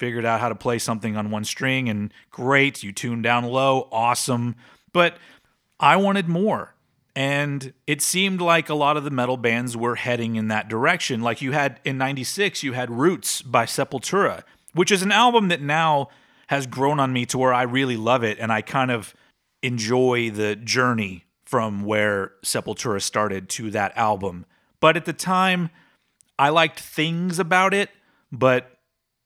figured 0.00 0.24
out 0.24 0.40
how 0.40 0.48
to 0.48 0.56
play 0.56 0.80
something 0.80 1.16
on 1.16 1.30
one 1.30 1.44
string 1.44 1.88
and 1.88 2.12
great, 2.32 2.82
you 2.82 2.90
tuned 2.90 3.22
down 3.22 3.44
low, 3.44 3.88
awesome. 3.92 4.56
But 4.92 5.16
I 5.78 5.94
wanted 5.94 6.28
more. 6.28 6.74
And 7.18 7.72
it 7.84 8.00
seemed 8.00 8.40
like 8.40 8.68
a 8.68 8.76
lot 8.76 8.96
of 8.96 9.02
the 9.02 9.10
metal 9.10 9.36
bands 9.36 9.76
were 9.76 9.96
heading 9.96 10.36
in 10.36 10.46
that 10.48 10.68
direction. 10.68 11.20
Like 11.20 11.42
you 11.42 11.50
had 11.50 11.80
in 11.84 11.98
96, 11.98 12.62
you 12.62 12.74
had 12.74 12.92
Roots 12.92 13.42
by 13.42 13.66
Sepultura, 13.66 14.44
which 14.72 14.92
is 14.92 15.02
an 15.02 15.10
album 15.10 15.48
that 15.48 15.60
now 15.60 16.10
has 16.46 16.68
grown 16.68 17.00
on 17.00 17.12
me 17.12 17.26
to 17.26 17.36
where 17.36 17.52
I 17.52 17.62
really 17.62 17.96
love 17.96 18.22
it 18.22 18.38
and 18.38 18.52
I 18.52 18.62
kind 18.62 18.92
of 18.92 19.16
enjoy 19.64 20.30
the 20.30 20.54
journey 20.54 21.24
from 21.44 21.84
where 21.84 22.34
Sepultura 22.44 23.02
started 23.02 23.48
to 23.48 23.72
that 23.72 23.96
album. 23.96 24.46
But 24.78 24.96
at 24.96 25.04
the 25.04 25.12
time, 25.12 25.70
I 26.38 26.50
liked 26.50 26.78
things 26.78 27.40
about 27.40 27.74
it, 27.74 27.90
but 28.30 28.78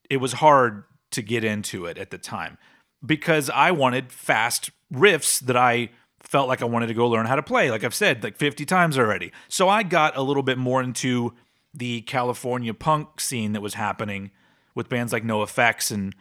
it 0.08 0.16
was 0.16 0.32
hard 0.32 0.84
to 1.10 1.20
get 1.20 1.44
into 1.44 1.84
it 1.84 1.98
at 1.98 2.08
the 2.08 2.16
time 2.16 2.56
because 3.04 3.50
I 3.50 3.70
wanted 3.70 4.12
fast 4.12 4.70
riffs 4.90 5.40
that 5.40 5.58
I 5.58 5.90
felt 6.22 6.48
like 6.48 6.62
I 6.62 6.66
wanted 6.66 6.86
to 6.86 6.94
go 6.94 7.08
learn 7.08 7.26
how 7.26 7.36
to 7.36 7.42
play, 7.42 7.70
like 7.70 7.84
I've 7.84 7.94
said 7.94 8.22
like 8.22 8.36
50 8.36 8.64
times 8.64 8.98
already. 8.98 9.32
So 9.48 9.68
I 9.68 9.82
got 9.82 10.16
a 10.16 10.22
little 10.22 10.42
bit 10.42 10.58
more 10.58 10.82
into 10.82 11.34
the 11.74 12.02
California 12.02 12.74
punk 12.74 13.20
scene 13.20 13.52
that 13.52 13.62
was 13.62 13.74
happening 13.74 14.30
with 14.74 14.88
bands 14.88 15.12
like 15.12 15.24
NOFX 15.24 15.90
and 15.90 16.14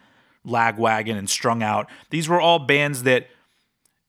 Lagwagon 0.45 1.17
and 1.17 1.29
Strung 1.29 1.63
Out. 1.63 1.89
These 2.09 2.27
were 2.27 2.41
all 2.41 2.59
bands 2.59 3.03
that 3.03 3.27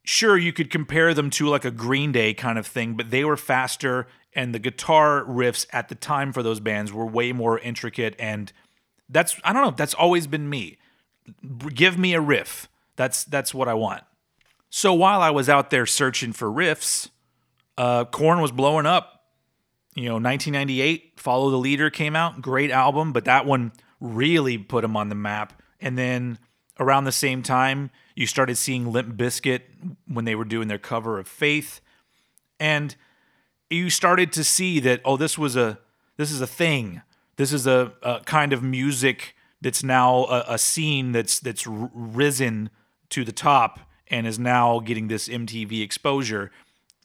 sure 0.04 0.36
you 0.36 0.52
could 0.52 0.70
compare 0.70 1.14
them 1.14 1.30
to 1.30 1.48
like 1.48 1.64
a 1.64 1.70
Green 1.70 2.12
Day 2.12 2.34
kind 2.34 2.58
of 2.58 2.66
thing, 2.66 2.94
but 2.94 3.10
they 3.10 3.24
were 3.24 3.36
faster 3.36 4.06
and 4.34 4.54
the 4.54 4.58
guitar 4.58 5.24
riffs 5.24 5.66
at 5.72 5.88
the 5.88 5.94
time 5.94 6.32
for 6.32 6.42
those 6.42 6.60
bands 6.60 6.92
were 6.92 7.06
way 7.06 7.32
more 7.32 7.58
intricate 7.58 8.14
and 8.18 8.52
that's 9.08 9.38
I 9.44 9.52
don't 9.52 9.62
know, 9.62 9.74
that's 9.76 9.94
always 9.94 10.26
been 10.26 10.48
me. 10.48 10.78
Give 11.74 11.98
me 11.98 12.14
a 12.14 12.20
riff. 12.20 12.68
That's 12.96 13.24
that's 13.24 13.54
what 13.54 13.68
I 13.68 13.74
want. 13.74 14.02
So 14.74 14.94
while 14.94 15.20
I 15.20 15.28
was 15.28 15.50
out 15.50 15.68
there 15.68 15.84
searching 15.84 16.32
for 16.32 16.48
riffs, 16.48 17.10
uh 17.76 18.06
was 18.10 18.52
blowing 18.52 18.86
up. 18.86 19.26
You 19.94 20.04
know, 20.04 20.14
1998, 20.14 21.20
Follow 21.20 21.50
the 21.50 21.58
Leader 21.58 21.90
came 21.90 22.16
out, 22.16 22.40
great 22.40 22.70
album, 22.70 23.12
but 23.12 23.26
that 23.26 23.44
one 23.44 23.72
really 24.00 24.56
put 24.56 24.82
him 24.82 24.96
on 24.96 25.10
the 25.10 25.14
map. 25.14 25.62
And 25.78 25.98
then 25.98 26.38
around 26.80 27.04
the 27.04 27.12
same 27.12 27.42
time, 27.42 27.90
you 28.16 28.26
started 28.26 28.56
seeing 28.56 28.90
Limp 28.90 29.14
Bizkit 29.14 29.60
when 30.08 30.24
they 30.24 30.34
were 30.34 30.46
doing 30.46 30.68
their 30.68 30.78
cover 30.78 31.18
of 31.18 31.28
Faith, 31.28 31.82
and 32.58 32.96
you 33.68 33.90
started 33.90 34.32
to 34.32 34.42
see 34.42 34.80
that 34.80 35.02
oh, 35.04 35.18
this 35.18 35.36
was 35.36 35.54
a 35.54 35.80
this 36.16 36.30
is 36.30 36.40
a 36.40 36.46
thing. 36.46 37.02
This 37.36 37.52
is 37.52 37.66
a, 37.66 37.92
a 38.02 38.20
kind 38.20 38.54
of 38.54 38.62
music 38.62 39.34
that's 39.60 39.84
now 39.84 40.24
a, 40.24 40.44
a 40.54 40.58
scene 40.58 41.12
that's 41.12 41.40
that's 41.40 41.66
risen 41.66 42.70
to 43.10 43.22
the 43.22 43.32
top 43.32 43.80
and 44.12 44.26
is 44.26 44.38
now 44.38 44.78
getting 44.78 45.08
this 45.08 45.26
MTV 45.26 45.82
exposure 45.82 46.52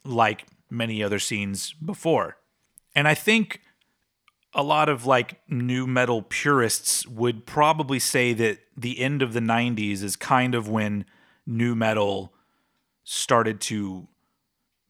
like 0.03 0.45
many 0.69 1.01
other 1.01 1.17
scenes 1.17 1.73
before. 1.73 2.37
And 2.93 3.07
I 3.07 3.13
think 3.13 3.61
a 4.53 4.61
lot 4.61 4.89
of 4.89 5.05
like 5.05 5.39
nu 5.47 5.87
metal 5.87 6.21
purists 6.21 7.07
would 7.07 7.45
probably 7.45 7.99
say 7.99 8.33
that 8.33 8.59
the 8.75 8.99
end 8.99 9.21
of 9.21 9.33
the 9.33 9.39
90s 9.39 10.03
is 10.03 10.15
kind 10.15 10.53
of 10.53 10.67
when 10.67 11.05
nu 11.45 11.75
metal 11.75 12.33
started 13.03 13.61
to 13.61 14.07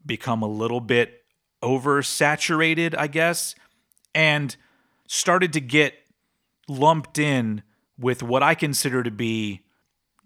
become 0.05 0.41
a 0.41 0.47
little 0.47 0.81
bit 0.81 1.23
oversaturated, 1.61 2.95
I 2.97 3.07
guess, 3.07 3.53
and 4.15 4.55
started 5.07 5.53
to 5.53 5.61
get 5.61 5.93
lumped 6.67 7.19
in 7.19 7.61
with 7.99 8.23
what 8.23 8.41
I 8.41 8.55
consider 8.55 9.03
to 9.03 9.11
be 9.11 9.61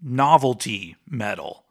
novelty 0.00 0.96
metal. 1.06 1.61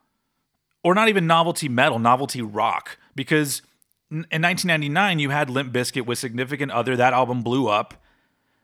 Or 0.84 0.96
not 0.96 1.10
even 1.10 1.28
novelty 1.28 1.70
metal, 1.70 2.00
novelty 2.00 2.42
rock. 2.42 2.98
Because 3.16 3.62
in 4.10 4.18
1999, 4.20 5.20
you 5.20 5.30
had 5.30 5.50
Limp 5.50 5.74
Bizkit 5.74 6.06
with 6.06 6.18
Significant 6.18 6.72
Other. 6.72 6.96
That 6.96 7.14
album 7.14 7.44
blew 7.44 7.68
up. 7.68 7.96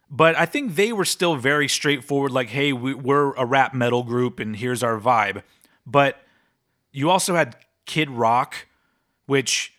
But 0.10 0.38
I 0.38 0.46
think 0.46 0.76
they 0.76 0.94
were 0.94 1.06
still 1.06 1.36
very 1.36 1.68
straightforward, 1.68 2.32
like, 2.32 2.48
hey, 2.50 2.72
we're 2.72 3.34
a 3.34 3.46
rap 3.46 3.74
metal 3.74 4.04
group 4.04 4.40
and 4.40 4.56
here's 4.56 4.82
our 4.82 5.00
vibe. 5.00 5.44
But 5.86 6.18
you 6.92 7.10
also 7.10 7.36
had 7.36 7.58
Kid 7.86 8.10
Rock, 8.10 8.68
which 9.26 9.74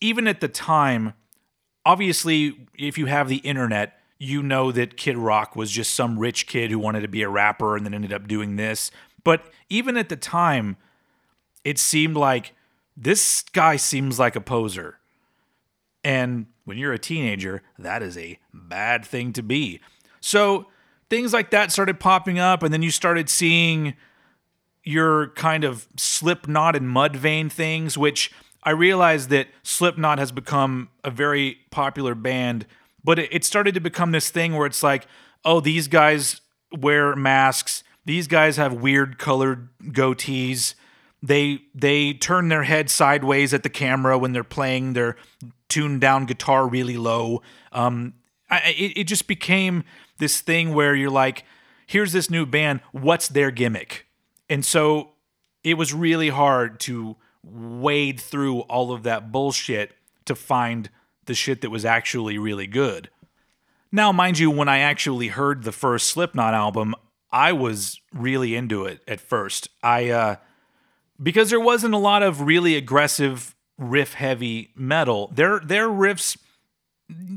even 0.00 0.26
at 0.26 0.40
the 0.40 0.48
time, 0.48 1.12
obviously, 1.84 2.66
if 2.78 2.96
you 2.96 3.06
have 3.06 3.28
the 3.28 3.36
internet, 3.36 3.98
you 4.18 4.42
know 4.42 4.72
that 4.72 4.96
Kid 4.96 5.18
Rock 5.18 5.54
was 5.54 5.70
just 5.70 5.94
some 5.94 6.18
rich 6.18 6.46
kid 6.46 6.70
who 6.70 6.78
wanted 6.78 7.00
to 7.00 7.08
be 7.08 7.22
a 7.22 7.28
rapper 7.28 7.76
and 7.76 7.84
then 7.84 7.92
ended 7.92 8.12
up 8.12 8.26
doing 8.26 8.56
this. 8.56 8.90
But 9.22 9.50
even 9.68 9.96
at 9.96 10.08
the 10.08 10.16
time, 10.16 10.76
it 11.64 11.78
seemed 11.78 12.16
like 12.16 12.54
this 12.96 13.42
guy 13.52 13.76
seems 13.76 14.18
like 14.18 14.36
a 14.36 14.40
poser. 14.40 14.98
And 16.04 16.46
when 16.64 16.78
you're 16.78 16.92
a 16.92 16.98
teenager, 16.98 17.62
that 17.78 18.02
is 18.02 18.16
a 18.16 18.38
bad 18.52 19.04
thing 19.04 19.32
to 19.32 19.42
be. 19.42 19.80
So 20.20 20.66
things 21.10 21.32
like 21.32 21.50
that 21.50 21.72
started 21.72 21.98
popping 21.98 22.38
up, 22.38 22.62
and 22.62 22.72
then 22.72 22.82
you 22.82 22.90
started 22.90 23.28
seeing 23.28 23.94
your 24.82 25.28
kind 25.30 25.64
of 25.64 25.88
Slipknot 25.96 26.76
and 26.76 26.86
Mudvayne 26.94 27.50
things, 27.50 27.96
which 27.96 28.30
I 28.62 28.70
realized 28.70 29.30
that 29.30 29.48
Slipknot 29.62 30.18
has 30.18 30.30
become 30.30 30.90
a 31.02 31.10
very 31.10 31.58
popular 31.70 32.14
band, 32.14 32.66
but 33.02 33.18
it 33.18 33.44
started 33.44 33.74
to 33.74 33.80
become 33.80 34.12
this 34.12 34.30
thing 34.30 34.54
where 34.54 34.66
it's 34.66 34.82
like, 34.82 35.06
oh, 35.44 35.60
these 35.60 35.88
guys 35.88 36.40
wear 36.70 37.14
masks, 37.16 37.82
these 38.04 38.26
guys 38.26 38.56
have 38.56 38.74
weird 38.74 39.18
colored 39.18 39.68
goatees. 39.82 40.74
They 41.24 41.60
they 41.74 42.12
turn 42.12 42.48
their 42.48 42.64
head 42.64 42.90
sideways 42.90 43.54
at 43.54 43.62
the 43.62 43.70
camera 43.70 44.18
when 44.18 44.32
they're 44.32 44.44
playing 44.44 44.92
their 44.92 45.16
tuned 45.70 46.02
down 46.02 46.26
guitar 46.26 46.68
really 46.68 46.98
low. 46.98 47.40
Um, 47.72 48.12
I, 48.50 48.74
it, 48.76 48.98
it 48.98 49.04
just 49.04 49.26
became 49.26 49.84
this 50.18 50.42
thing 50.42 50.74
where 50.74 50.94
you're 50.94 51.08
like, 51.08 51.44
here's 51.86 52.12
this 52.12 52.28
new 52.28 52.44
band, 52.44 52.80
what's 52.92 53.28
their 53.28 53.50
gimmick? 53.50 54.06
And 54.50 54.66
so 54.66 55.12
it 55.62 55.78
was 55.78 55.94
really 55.94 56.28
hard 56.28 56.78
to 56.80 57.16
wade 57.42 58.20
through 58.20 58.60
all 58.60 58.92
of 58.92 59.02
that 59.04 59.32
bullshit 59.32 59.92
to 60.26 60.34
find 60.34 60.90
the 61.24 61.34
shit 61.34 61.62
that 61.62 61.70
was 61.70 61.86
actually 61.86 62.36
really 62.36 62.66
good. 62.66 63.08
Now, 63.90 64.12
mind 64.12 64.38
you, 64.38 64.50
when 64.50 64.68
I 64.68 64.80
actually 64.80 65.28
heard 65.28 65.62
the 65.62 65.72
first 65.72 66.08
Slipknot 66.08 66.52
album, 66.52 66.94
I 67.32 67.52
was 67.52 67.98
really 68.12 68.54
into 68.54 68.84
it 68.84 69.00
at 69.08 69.20
first. 69.20 69.70
I 69.82 70.10
uh 70.10 70.36
because 71.22 71.50
there 71.50 71.60
wasn't 71.60 71.94
a 71.94 71.98
lot 71.98 72.22
of 72.22 72.42
really 72.42 72.76
aggressive 72.76 73.54
riff 73.78 74.14
heavy 74.14 74.70
metal. 74.74 75.30
Their 75.34 75.60
their 75.60 75.88
riffs 75.88 76.36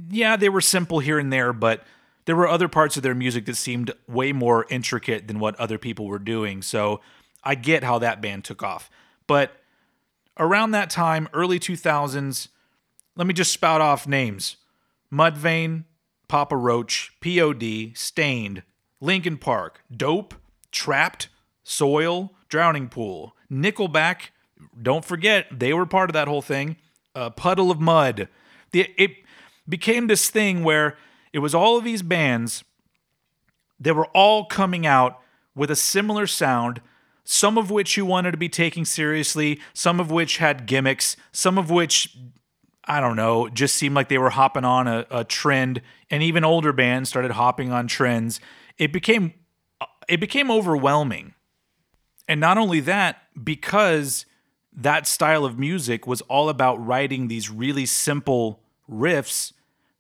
yeah, 0.10 0.36
they 0.36 0.50
were 0.50 0.62
simple 0.62 1.00
here 1.00 1.20
and 1.20 1.32
there, 1.32 1.54
but 1.54 1.84
there 2.26 2.36
were 2.36 2.48
other 2.48 2.68
parts 2.68 2.98
of 2.98 3.04
their 3.04 3.16
music 3.16 3.46
that 3.46 3.56
seemed 3.56 3.92
way 4.08 4.32
more 4.32 4.66
intricate 4.70 5.28
than 5.28 5.40
what 5.40 5.56
other 5.60 5.78
people 5.78 6.08
were 6.08 6.20
doing. 6.20 6.62
So 6.62 7.02
I 7.44 7.56
get 7.56 7.84
how 7.84 8.00
that 8.00 8.22
band 8.22 8.44
took 8.44 8.64
off. 8.64 8.90
But 9.28 9.52
around 10.38 10.72
that 10.72 10.90
time, 10.90 11.28
early 11.34 11.60
2000s, 11.60 12.50
let 13.16 13.28
me 13.28 13.34
just 13.34 13.52
spout 13.52 13.82
off 13.82 14.08
names 14.08 14.58
Mudvayne, 15.12 15.86
Papa 16.28 16.56
Roach, 16.56 17.14
POD, 17.22 17.96
Staind, 17.96 18.64
Linkin 19.00 19.38
Park, 19.38 19.82
Dope, 19.96 20.34
Trapt, 20.72 21.28
Soil, 21.64 22.34
Drowning 22.50 22.90
Pool, 22.90 23.36
Nickelback. 23.52 24.30
Don't 24.82 25.06
forget, 25.06 25.48
they 25.52 25.74
were 25.74 25.86
part 25.86 26.10
of 26.10 26.14
that 26.14 26.28
whole 26.28 26.42
thing. 26.42 26.78
A 27.16 27.32
Puddle 27.32 27.72
of 27.72 27.80
Mudd. 27.80 28.28
The, 28.72 28.92
it 28.98 29.12
became 29.68 30.08
this 30.08 30.30
thing 30.30 30.64
where 30.64 30.98
it 31.34 31.40
was 31.40 31.56
all 31.56 31.78
of 31.78 31.84
these 31.84 32.02
bands 32.02 32.64
that 33.80 33.96
were 33.96 34.08
all 34.08 34.46
coming 34.46 34.86
out 34.86 35.20
with 35.56 35.72
a 35.72 35.76
similar 35.76 36.28
sound 36.28 36.82
some 37.30 37.58
of 37.58 37.70
which 37.70 37.98
you 37.98 38.06
wanted 38.06 38.32
to 38.32 38.38
be 38.38 38.48
taking 38.48 38.86
seriously, 38.86 39.60
some 39.74 40.00
of 40.00 40.10
which 40.10 40.38
had 40.38 40.66
gimmicks, 40.66 41.18
some 41.34 41.58
of 41.58 41.70
which, 41.70 42.18
I 42.86 43.02
don't 43.02 43.18
know, 43.18 43.50
just 43.50 43.76
seemed 43.76 43.96
like 43.96 44.08
they 44.08 44.18
were 44.18 44.30
hopping 44.30 44.64
on 44.64 44.88
a, 44.88 45.06
a 45.12 45.24
trend, 45.26 45.82
and 46.10 46.24
even 46.24 46.46
older 46.46 46.72
bands 46.72 47.10
started 47.10 47.32
hopping 47.32 47.70
on 47.70 47.88
trends. 47.88 48.40
It 48.78 48.94
became 48.94 49.34
uh, 49.82 49.88
it 50.08 50.22
became 50.22 50.50
overwhelming. 50.50 51.34
And 52.30 52.40
not 52.40 52.58
only 52.58 52.80
that, 52.82 53.24
because 53.44 54.26
that 54.74 55.08
style 55.08 55.46
of 55.46 55.58
music 55.58 56.06
was 56.06 56.22
all 56.22 56.50
about 56.50 56.86
writing 56.86 57.28
these 57.28 57.50
really 57.50 57.86
simple 57.86 58.62
riffs, 58.90 59.54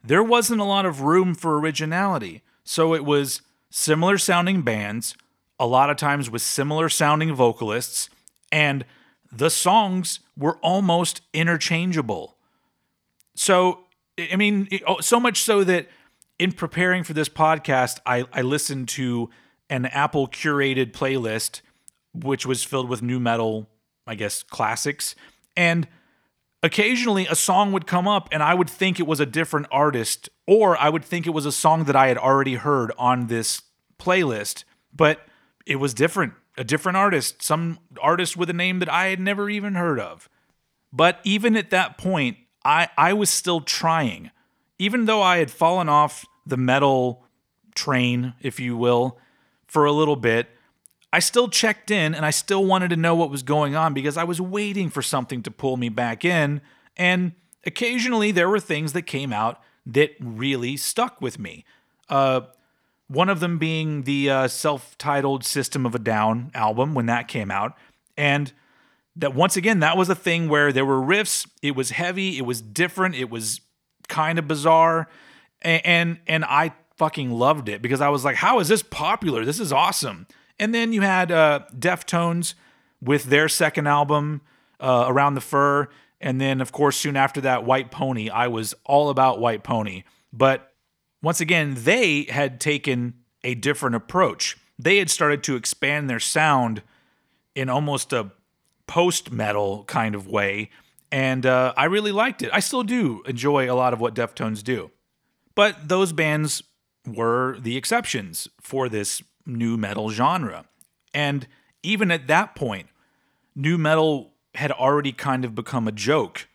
there 0.03 0.24
wasn't 0.24 0.62
a 0.62 0.65
lot 0.65 0.86
of 0.86 1.01
room 1.01 1.34
for 1.34 1.60
originality. 1.60 2.44
So 2.63 2.94
it 2.94 3.03
was 3.03 3.41
similar 3.70 4.17
sounding 4.17 4.62
bands 4.62 5.15
a 5.60 5.65
lot 5.65 5.89
of 5.89 5.98
times 5.98 6.29
with 6.29 6.41
similar 6.41 6.89
sounding 6.89 7.34
vocalists, 7.34 8.10
and 8.51 8.86
the 9.32 9.50
songs 9.50 10.20
were 10.38 10.58
almost 10.58 11.22
interchangeable. 11.34 12.38
So, 13.36 13.86
I 14.32 14.36
mean, 14.36 14.67
oh, 14.86 15.00
so 15.00 15.20
much 15.20 15.41
so 15.41 15.63
that 15.63 15.88
in 16.39 16.51
preparing 16.51 17.03
for 17.03 17.13
this 17.13 17.29
podcast, 17.29 18.00
I, 18.06 18.25
I 18.32 18.41
listened 18.41 18.88
to 18.89 19.29
an 19.70 19.86
Apple 19.88 20.27
curated 20.27 20.91
playlist, 20.91 21.62
which 22.24 22.45
was 22.45 22.63
filled 22.63 22.89
with 22.89 23.01
nu 23.01 23.19
metal, 23.19 23.69
I 24.05 24.15
guess, 24.15 24.43
classics. 24.43 25.15
And 25.55 25.88
occasionally 26.63 27.27
a 27.27 27.36
song 27.36 27.71
would 27.71 27.88
come 27.88 28.07
up 28.07 28.29
and 28.31 28.41
I 28.41 28.53
would 28.53 28.69
think 28.69 29.00
it 29.00 29.07
was 29.07 29.19
a 29.19 29.25
different 29.25 29.67
artist, 29.71 30.29
or 30.45 30.77
I 30.77 30.89
would 30.89 31.03
think 31.03 31.27
it 31.27 31.31
was 31.31 31.45
a 31.45 31.51
song 31.51 31.86
that 31.86 31.95
I 31.95 32.07
had 32.07 32.17
already 32.17 32.55
heard 32.55 32.91
on 32.97 33.27
this 33.27 33.62
playlist. 34.00 34.63
But 34.95 35.27
it 35.65 35.77
was 35.77 35.93
different, 35.93 36.33
a 36.57 36.63
different 36.63 36.97
artist, 36.97 37.43
some 37.43 37.79
artist 38.01 38.38
with 38.38 38.50
a 38.50 38.53
name 38.53 38.79
that 38.79 38.89
I 38.89 39.07
had 39.07 39.19
never 39.19 39.50
even 39.50 39.75
heard 39.75 40.00
of. 40.00 40.29
But 40.93 41.19
even 41.24 41.55
at 41.55 41.69
that 41.71 41.97
point, 41.97 42.38
I, 42.63 42.89
I 42.97 43.13
was 43.13 43.29
still 43.29 43.62
trying. 43.62 44.31
Even 44.79 45.05
though 45.05 45.21
I 45.21 45.38
had 45.38 45.51
fallen 45.51 45.89
off 45.89 46.25
the 46.45 46.57
metal 46.57 47.24
train, 47.75 48.33
if 48.41 48.59
you 48.59 48.77
will, 48.77 49.19
for 49.67 49.86
a 49.86 49.91
little 49.91 50.15
bit, 50.15 50.47
I 51.12 51.20
still 51.20 51.48
checked 51.48 51.90
in 51.90 52.14
and 52.14 52.26
I 52.26 52.32
still 52.32 52.66
wanted 52.66 52.90
to 52.90 52.98
know 52.98 53.16
what 53.16 53.30
was 53.30 53.44
going 53.44 53.76
on 53.76 53.94
because 53.94 54.18
I 54.18 54.24
was 54.24 54.42
waiting 54.42 54.90
for 54.90 55.02
something 55.02 55.42
to 55.44 55.52
pull 55.52 55.78
me 55.78 55.90
back 55.90 56.26
in. 56.26 56.62
And 56.96 57.34
occasionally 57.66 58.32
there 58.32 58.50
were 58.50 58.60
things 58.60 58.94
that 58.94 59.04
came 59.04 59.32
out 59.32 59.62
that 59.86 60.12
really 60.20 60.76
stuck 60.76 61.22
with 61.22 61.40
me. 61.40 61.66
Uh, 62.10 62.42
one 63.08 63.30
of 63.30 63.40
them 63.40 63.58
being 63.58 64.04
the 64.04 64.30
uh, 64.30 64.48
self-titled 64.48 65.46
System 65.46 65.86
of 65.86 65.96
a 65.96 66.00
Down 66.00 66.52
album 66.54 66.94
when 66.94 67.06
that 67.06 67.28
came 67.28 67.50
out, 67.50 67.78
and 68.18 68.52
that 69.16 69.34
once 69.34 69.56
again 69.56 69.80
that 69.80 69.98
was 69.98 70.10
a 70.10 70.16
thing 70.16 70.50
where 70.50 70.74
there 70.74 70.86
were 70.86 71.00
riffs. 71.00 71.48
It 71.62 71.76
was 71.76 71.92
heavy. 71.92 72.38
It 72.38 72.46
was 72.46 72.62
different. 72.62 73.16
It 73.16 73.30
was 73.30 73.62
kind 74.10 74.38
of 74.38 74.48
bizarre, 74.48 75.08
and, 75.62 75.86
and 75.86 76.20
and, 76.28 76.46
I 76.46 76.74
fucking 76.98 77.32
loved 77.32 77.70
it 77.70 77.82
because 77.82 78.02
I 78.02 78.10
was 78.10 78.26
like, 78.26 78.36
how 78.36 78.60
is 78.60 78.68
this 78.68 78.84
popular? 78.84 79.46
This 79.46 79.60
is 79.60 79.72
awesome. 79.72 80.28
And 80.60 80.74
then 80.74 80.94
you 80.94 81.02
had 81.02 81.32
uh, 81.32 81.62
Deftones 81.78 82.54
with 83.02 83.26
their 83.26 83.48
second 83.48 83.88
album, 83.88 84.42
uh, 84.80 85.06
Around 85.08 85.36
the 85.36 85.42
Fur, 85.42 85.88
and 86.20 86.42
then 86.42 86.62
of 86.62 86.72
course 86.72 86.98
soon 86.98 87.16
after 87.16 87.42
that, 87.42 87.64
White 87.64 87.92
Pony. 87.92 88.30
I 88.30 88.48
was 88.48 88.74
all 88.86 89.10
about 89.10 89.40
White 89.40 89.64
Pony, 89.64 90.04
but 90.34 90.74
once 91.22 91.42
again, 91.42 91.76
they 91.78 92.24
had 92.24 92.60
taken 92.60 93.16
a 93.44 93.56
different 93.56 93.96
approach. 93.96 94.58
They 94.80 94.98
had 94.98 95.10
started 95.10 95.44
to 95.44 95.56
expand 95.56 96.10
their 96.10 96.20
sound 96.20 96.82
in 97.56 97.70
almost 97.70 98.14
a 98.14 98.32
post 98.88 99.32
metal 99.32 99.84
kind 99.86 100.16
of 100.16 100.28
way. 100.28 100.70
And 101.12 101.46
uh, 101.46 101.74
I 101.78 101.86
really 101.86 102.12
liked 102.12 102.42
it. 102.42 102.50
I 102.54 102.60
still 102.60 102.84
do 102.84 103.24
enjoy 103.26 103.72
a 103.72 103.74
lot 103.74 103.94
of 103.94 104.00
what 104.00 104.14
Deftones 104.14 104.64
do. 104.64 104.92
But 105.56 105.88
those 105.88 106.12
bands 106.12 106.62
were 107.06 107.58
the 107.60 107.78
exceptions 107.78 108.48
for 108.62 108.90
this 108.90 109.24
nu 109.48 109.77
metal 109.77 110.10
genre. 110.10 110.66
And 111.13 111.48
even 111.82 112.12
at 112.12 112.27
that 112.27 112.56
point, 112.56 112.88
nu 113.56 113.77
metal 113.77 114.34
had 114.56 114.72
already 114.72 115.12
kind 115.12 115.46
of 115.46 115.56
become 115.56 115.88
a 115.88 115.92
joke 115.92 116.48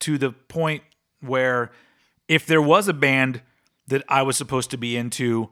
to 0.00 0.18
the 0.18 0.30
point 0.30 0.82
where 1.20 1.70
if 2.28 2.46
there 2.46 2.62
was 2.62 2.88
a 2.88 2.92
band 2.92 3.40
that 3.88 4.02
I 4.08 4.22
was 4.22 4.36
supposed 4.36 4.70
to 4.72 4.76
be 4.76 4.96
into, 4.96 5.50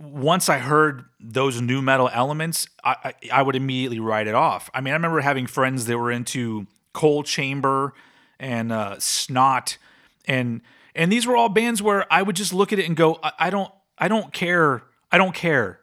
once 0.00 0.48
I 0.48 0.58
heard 0.58 1.04
those 1.20 1.60
nu 1.60 1.82
metal 1.82 2.08
elements, 2.12 2.68
I, 2.84 2.96
I, 3.04 3.14
I 3.32 3.42
would 3.42 3.56
immediately 3.56 4.00
write 4.00 4.26
it 4.26 4.34
off. 4.34 4.70
I 4.72 4.80
mean, 4.80 4.92
I 4.92 4.96
remember 4.96 5.20
having 5.20 5.46
friends 5.46 5.86
that 5.86 5.98
were 5.98 6.10
into 6.10 6.66
Coal 6.92 7.22
Chamber 7.22 7.92
and 8.38 8.72
uh, 8.72 8.98
Snot, 8.98 9.78
and 10.26 10.60
and 10.94 11.12
these 11.12 11.26
were 11.26 11.36
all 11.36 11.48
bands 11.48 11.82
where 11.82 12.10
I 12.10 12.22
would 12.22 12.36
just 12.36 12.54
look 12.54 12.72
at 12.72 12.78
it 12.78 12.86
and 12.86 12.96
go, 12.96 13.18
I, 13.22 13.32
I 13.38 13.50
don't, 13.50 13.70
I 13.98 14.08
don't 14.08 14.32
care, 14.32 14.82
I 15.12 15.18
don't 15.18 15.34
care, 15.34 15.80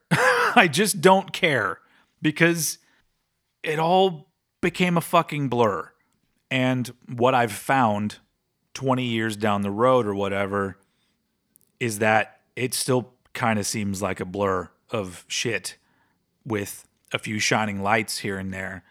I 0.55 0.67
just 0.67 1.01
don't 1.01 1.33
care 1.33 1.79
because 2.22 2.77
it 3.63 3.79
all 3.79 4.29
became 4.62 4.98
a 4.98 5.01
fucking 5.01 5.50
blur. 5.50 5.91
And 6.51 6.93
what 7.13 7.33
I've 7.33 7.51
found 7.51 8.19
20 8.74 9.03
years 9.03 9.36
down 9.36 9.62
the 9.62 9.72
road 9.72 10.05
or 10.05 10.15
whatever 10.15 10.77
is 11.79 12.00
that 12.00 12.41
it 12.55 12.74
still 12.74 13.13
kind 13.33 13.57
of 13.57 13.65
seems 13.65 14.01
like 14.01 14.19
a 14.19 14.25
blur 14.25 14.69
of 14.91 15.25
shit 15.27 15.77
with 16.45 16.88
a 17.12 17.19
few 17.19 17.39
shining 17.39 17.81
lights 17.81 18.19
here 18.19 18.38
and 18.38 18.53
there. 18.53 18.83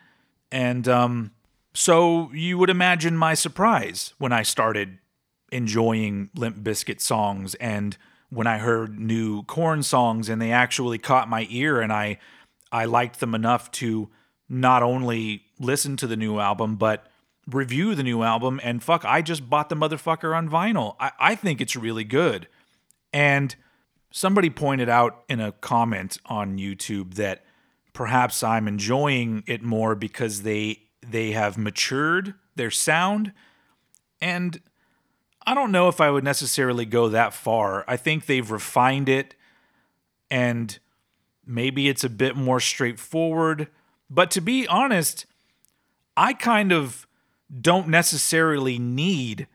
And 0.50 0.88
um, 0.88 1.30
so 1.74 2.30
you 2.32 2.58
would 2.58 2.70
imagine 2.70 3.16
my 3.16 3.34
surprise 3.34 4.14
when 4.18 4.32
I 4.32 4.42
started 4.42 4.98
enjoying 5.50 6.30
Limp 6.34 6.58
Bizkit 6.58 7.00
songs 7.00 7.54
and 7.56 7.96
when 8.32 8.46
I 8.46 8.56
heard 8.56 8.98
new 8.98 9.42
Korn 9.42 9.82
songs 9.82 10.30
and 10.30 10.40
they 10.40 10.52
actually 10.52 10.96
caught 10.96 11.28
my 11.28 11.46
ear 11.50 11.80
and 11.80 11.92
I 11.92 12.18
I 12.72 12.86
liked 12.86 13.20
them 13.20 13.34
enough 13.34 13.70
to 13.72 14.08
not 14.48 14.82
only 14.82 15.42
listen 15.60 15.98
to 15.98 16.06
the 16.06 16.16
new 16.16 16.38
album 16.38 16.76
but 16.76 17.06
review 17.46 17.94
the 17.94 18.02
new 18.02 18.22
album 18.22 18.58
and 18.62 18.82
fuck 18.82 19.04
I 19.04 19.20
just 19.20 19.50
bought 19.50 19.68
the 19.68 19.76
motherfucker 19.76 20.34
on 20.34 20.48
vinyl. 20.48 20.96
I, 20.98 21.12
I 21.18 21.34
think 21.34 21.60
it's 21.60 21.76
really 21.76 22.04
good. 22.04 22.48
And 23.12 23.54
somebody 24.10 24.48
pointed 24.48 24.88
out 24.88 25.24
in 25.28 25.38
a 25.38 25.52
comment 25.52 26.16
on 26.24 26.56
YouTube 26.56 27.14
that 27.14 27.44
perhaps 27.92 28.42
I'm 28.42 28.66
enjoying 28.66 29.44
it 29.46 29.62
more 29.62 29.94
because 29.94 30.40
they 30.42 30.84
they 31.06 31.32
have 31.32 31.58
matured 31.58 32.32
their 32.56 32.70
sound 32.70 33.32
and 34.22 34.62
I 35.46 35.54
don't 35.54 35.72
know 35.72 35.88
if 35.88 36.00
I 36.00 36.10
would 36.10 36.24
necessarily 36.24 36.84
go 36.84 37.08
that 37.08 37.34
far. 37.34 37.84
I 37.88 37.96
think 37.96 38.26
they've 38.26 38.50
refined 38.50 39.08
it 39.08 39.34
and 40.30 40.78
maybe 41.46 41.88
it's 41.88 42.04
a 42.04 42.08
bit 42.08 42.36
more 42.36 42.60
straightforward, 42.60 43.68
but 44.08 44.30
to 44.32 44.40
be 44.40 44.66
honest, 44.66 45.26
I 46.16 46.32
kind 46.32 46.72
of 46.72 47.06
don't 47.60 47.88
necessarily 47.88 48.78
need 48.78 49.46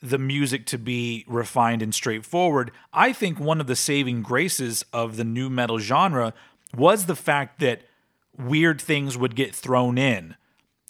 the 0.00 0.18
music 0.18 0.64
to 0.66 0.78
be 0.78 1.24
refined 1.26 1.82
and 1.82 1.94
straightforward. 1.94 2.70
I 2.92 3.12
think 3.12 3.40
one 3.40 3.60
of 3.60 3.66
the 3.66 3.76
saving 3.76 4.22
graces 4.22 4.84
of 4.92 5.16
the 5.16 5.24
nu 5.24 5.50
metal 5.50 5.78
genre 5.78 6.32
was 6.76 7.06
the 7.06 7.16
fact 7.16 7.60
that 7.60 7.82
weird 8.36 8.80
things 8.80 9.18
would 9.18 9.34
get 9.34 9.54
thrown 9.54 9.98
in, 9.98 10.36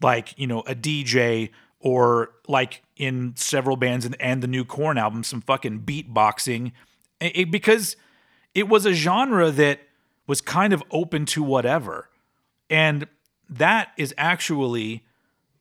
like, 0.02 0.38
you 0.38 0.46
know, 0.46 0.60
a 0.60 0.74
DJ 0.74 1.50
or 1.80 2.30
like 2.46 2.82
in 2.96 3.34
several 3.36 3.76
bands 3.76 4.04
and, 4.04 4.16
and 4.20 4.42
the 4.42 4.48
new 4.48 4.64
Korn 4.64 4.98
album, 4.98 5.22
some 5.22 5.40
fucking 5.40 5.80
beatboxing, 5.80 6.72
it, 7.20 7.50
because 7.50 7.96
it 8.54 8.68
was 8.68 8.86
a 8.86 8.92
genre 8.92 9.50
that 9.50 9.80
was 10.26 10.40
kind 10.40 10.72
of 10.72 10.82
open 10.90 11.24
to 11.26 11.42
whatever. 11.42 12.08
And 12.68 13.06
that 13.48 13.92
is 13.96 14.14
actually 14.18 15.04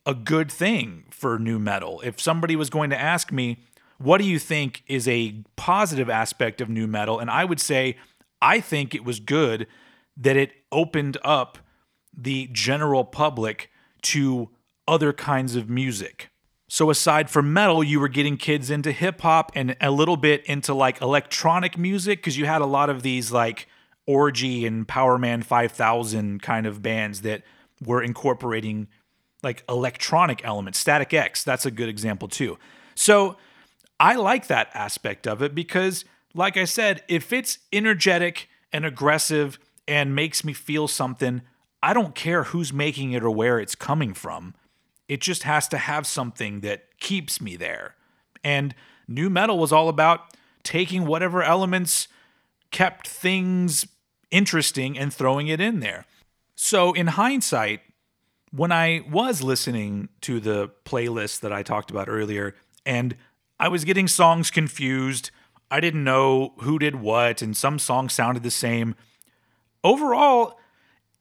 a 0.05 0.13
good 0.13 0.51
thing 0.51 1.05
for 1.09 1.37
nu 1.37 1.59
metal. 1.59 2.01
If 2.03 2.19
somebody 2.19 2.55
was 2.55 2.69
going 2.69 2.89
to 2.89 2.99
ask 2.99 3.31
me, 3.31 3.63
what 3.97 4.19
do 4.19 4.25
you 4.25 4.39
think 4.39 4.83
is 4.87 5.07
a 5.07 5.43
positive 5.55 6.09
aspect 6.09 6.61
of 6.61 6.69
nu 6.69 6.87
metal? 6.87 7.19
And 7.19 7.29
I 7.29 7.45
would 7.45 7.59
say, 7.59 7.97
I 8.41 8.59
think 8.59 8.93
it 8.93 9.03
was 9.03 9.19
good 9.19 9.67
that 10.15 10.37
it 10.37 10.51
opened 10.71 11.17
up 11.23 11.57
the 12.15 12.49
general 12.51 13.03
public 13.03 13.69
to 14.01 14.49
other 14.87 15.13
kinds 15.13 15.55
of 15.55 15.69
music. 15.69 16.29
So, 16.69 16.89
aside 16.89 17.29
from 17.29 17.53
metal, 17.53 17.83
you 17.83 17.99
were 17.99 18.09
getting 18.09 18.35
kids 18.35 18.69
into 18.69 18.91
hip 18.91 19.21
hop 19.21 19.51
and 19.55 19.77
a 19.79 19.89
little 19.89 20.17
bit 20.17 20.45
into 20.45 20.73
like 20.73 21.01
electronic 21.01 21.77
music 21.77 22.19
because 22.19 22.37
you 22.37 22.45
had 22.45 22.61
a 22.61 22.65
lot 22.65 22.89
of 22.89 23.03
these 23.03 23.31
like 23.31 23.67
Orgy 24.05 24.65
and 24.65 24.87
Powerman 24.87 25.43
5000 25.43 26.41
kind 26.41 26.65
of 26.65 26.81
bands 26.81 27.21
that 27.21 27.43
were 27.85 28.01
incorporating 28.01 28.87
like 29.43 29.63
electronic 29.69 30.43
elements. 30.43 30.79
Static 30.79 31.13
X, 31.13 31.43
that's 31.43 31.65
a 31.65 31.71
good 31.71 31.89
example 31.89 32.27
too. 32.27 32.57
So 32.95 33.37
I 33.99 34.15
like 34.15 34.47
that 34.47 34.69
aspect 34.73 35.27
of 35.27 35.41
it 35.41 35.55
because, 35.55 36.05
like 36.33 36.57
I 36.57 36.65
said, 36.65 37.03
if 37.07 37.31
it's 37.31 37.59
energetic 37.71 38.49
and 38.73 38.85
aggressive 38.85 39.59
and 39.87 40.15
makes 40.15 40.43
me 40.43 40.53
feel 40.53 40.87
something, 40.87 41.41
I 41.81 41.93
don't 41.93 42.15
care 42.15 42.43
who's 42.43 42.73
making 42.73 43.11
it 43.13 43.23
or 43.23 43.29
where 43.29 43.59
it's 43.59 43.75
coming 43.75 44.13
from. 44.13 44.53
It 45.07 45.21
just 45.21 45.43
has 45.43 45.67
to 45.69 45.77
have 45.77 46.05
something 46.05 46.61
that 46.61 46.99
keeps 46.99 47.39
me 47.39 47.55
there. 47.55 47.95
And 48.43 48.75
nu 49.07 49.29
metal 49.29 49.57
was 49.57 49.71
all 49.71 49.89
about 49.89 50.35
taking 50.63 51.05
whatever 51.05 51.43
elements 51.43 52.07
kept 52.71 53.07
things 53.07 53.87
interesting 54.31 54.97
and 54.97 55.13
throwing 55.13 55.47
it 55.47 55.61
in 55.61 55.79
there. 55.79 56.05
So, 56.55 56.93
in 56.93 57.07
hindsight, 57.07 57.81
when 58.51 58.71
I 58.71 59.01
was 59.09 59.41
listening 59.41 60.09
to 60.21 60.39
the 60.39 60.71
playlist 60.85 61.41
that 61.41 61.53
I 61.53 61.63
talked 61.63 61.91
about 61.91 62.09
earlier, 62.09 62.55
and 62.85 63.15
I 63.59 63.67
was 63.67 63.85
getting 63.85 64.07
songs 64.07 64.49
confused, 64.51 65.31
I 65.69 65.79
didn't 65.79 66.03
know 66.03 66.53
who 66.59 66.79
did 66.79 66.95
what, 66.95 67.41
and 67.41 67.55
some 67.55 67.79
songs 67.79 68.13
sounded 68.13 68.43
the 68.43 68.51
same. 68.51 68.95
Overall, 69.83 70.56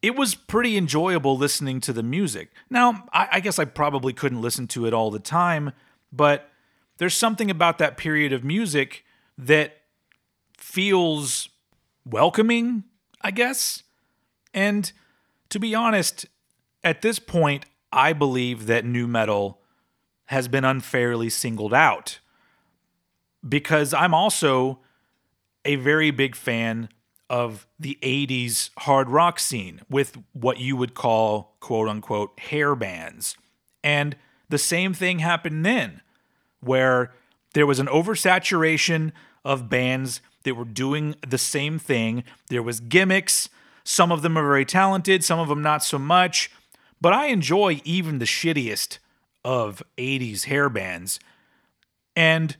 it 0.07 0.15
was 0.15 0.37
pretty 0.37 0.77
enjoyable 0.77 1.37
listening 1.37 1.81
to 1.81 1.93
the 1.93 2.03
music. 2.03 2.53
Now, 2.71 3.09
I, 3.13 3.29
I, 3.33 3.41
guess 3.41 3.59
I 3.59 3.65
probably 3.65 4.13
couldn't 4.13 4.41
listen 4.41 4.69
to 4.69 4.87
it 4.87 4.95
all 4.95 5.11
the 5.11 5.19
time, 5.19 5.73
but 6.13 6.49
there's 6.99 7.17
something 7.17 7.51
about 7.51 7.79
that 7.79 7.97
period 7.97 8.33
of 8.33 8.45
music 8.45 9.05
that 9.37 9.79
feels 10.57 11.49
welcoming, 12.05 12.85
I 13.21 13.33
guess. 13.33 13.83
And 14.55 14.93
to 15.49 15.59
be 15.59 15.75
honest, 15.75 16.27
at 16.85 17.03
this 17.03 17.19
point, 17.19 17.67
I 17.93 18.13
believe 18.13 18.67
that 18.67 18.85
nu 18.85 19.09
metal 19.09 19.61
has 20.27 20.47
been 20.47 20.65
unfairly 20.65 21.31
singled 21.31 21.75
out 21.75 22.21
because 23.47 23.93
I'm 23.93 24.15
also 24.15 24.79
a 25.65 25.75
very 25.75 26.13
big 26.13 26.37
fan 26.37 26.91
of 27.29 27.67
the 27.79 27.99
80s 28.03 28.71
hard 28.79 29.11
rock 29.11 29.39
scene 29.41 29.81
with 29.91 30.17
what 30.33 30.59
you 30.59 30.77
would 30.77 30.95
call 30.95 31.57
quote 31.61 31.89
unquote 31.89 32.39
hair 32.39 32.75
bands. 32.75 33.37
And 33.83 34.17
the 34.49 34.59
same 34.59 34.95
thing 34.95 35.19
happened 35.19 35.65
then, 35.65 36.03
where 36.61 37.13
there 37.55 37.67
was 37.67 37.79
an 37.79 37.87
oversaturation 37.87 39.13
of 39.45 39.69
bands 39.69 40.21
that 40.45 40.55
were 40.55 40.65
doing 40.65 41.17
the 41.27 41.39
same 41.39 41.79
thing. 41.79 42.23
There 42.49 42.63
was 42.63 42.81
gimmicks. 42.81 43.49
Some 43.83 44.13
of 44.13 44.23
them 44.23 44.37
are 44.37 44.43
very 44.43 44.65
talented, 44.65 45.25
some 45.25 45.39
of 45.39 45.49
them 45.49 45.63
not 45.63 45.83
so 45.83 45.99
much. 45.99 46.51
But 47.01 47.13
I 47.13 47.27
enjoy 47.27 47.81
even 47.85 48.19
the 48.19 48.25
shittiest 48.25 48.99
of 49.45 49.83
80s 49.97 50.45
hair 50.45 50.69
bands. 50.69 51.21
And 52.15 52.57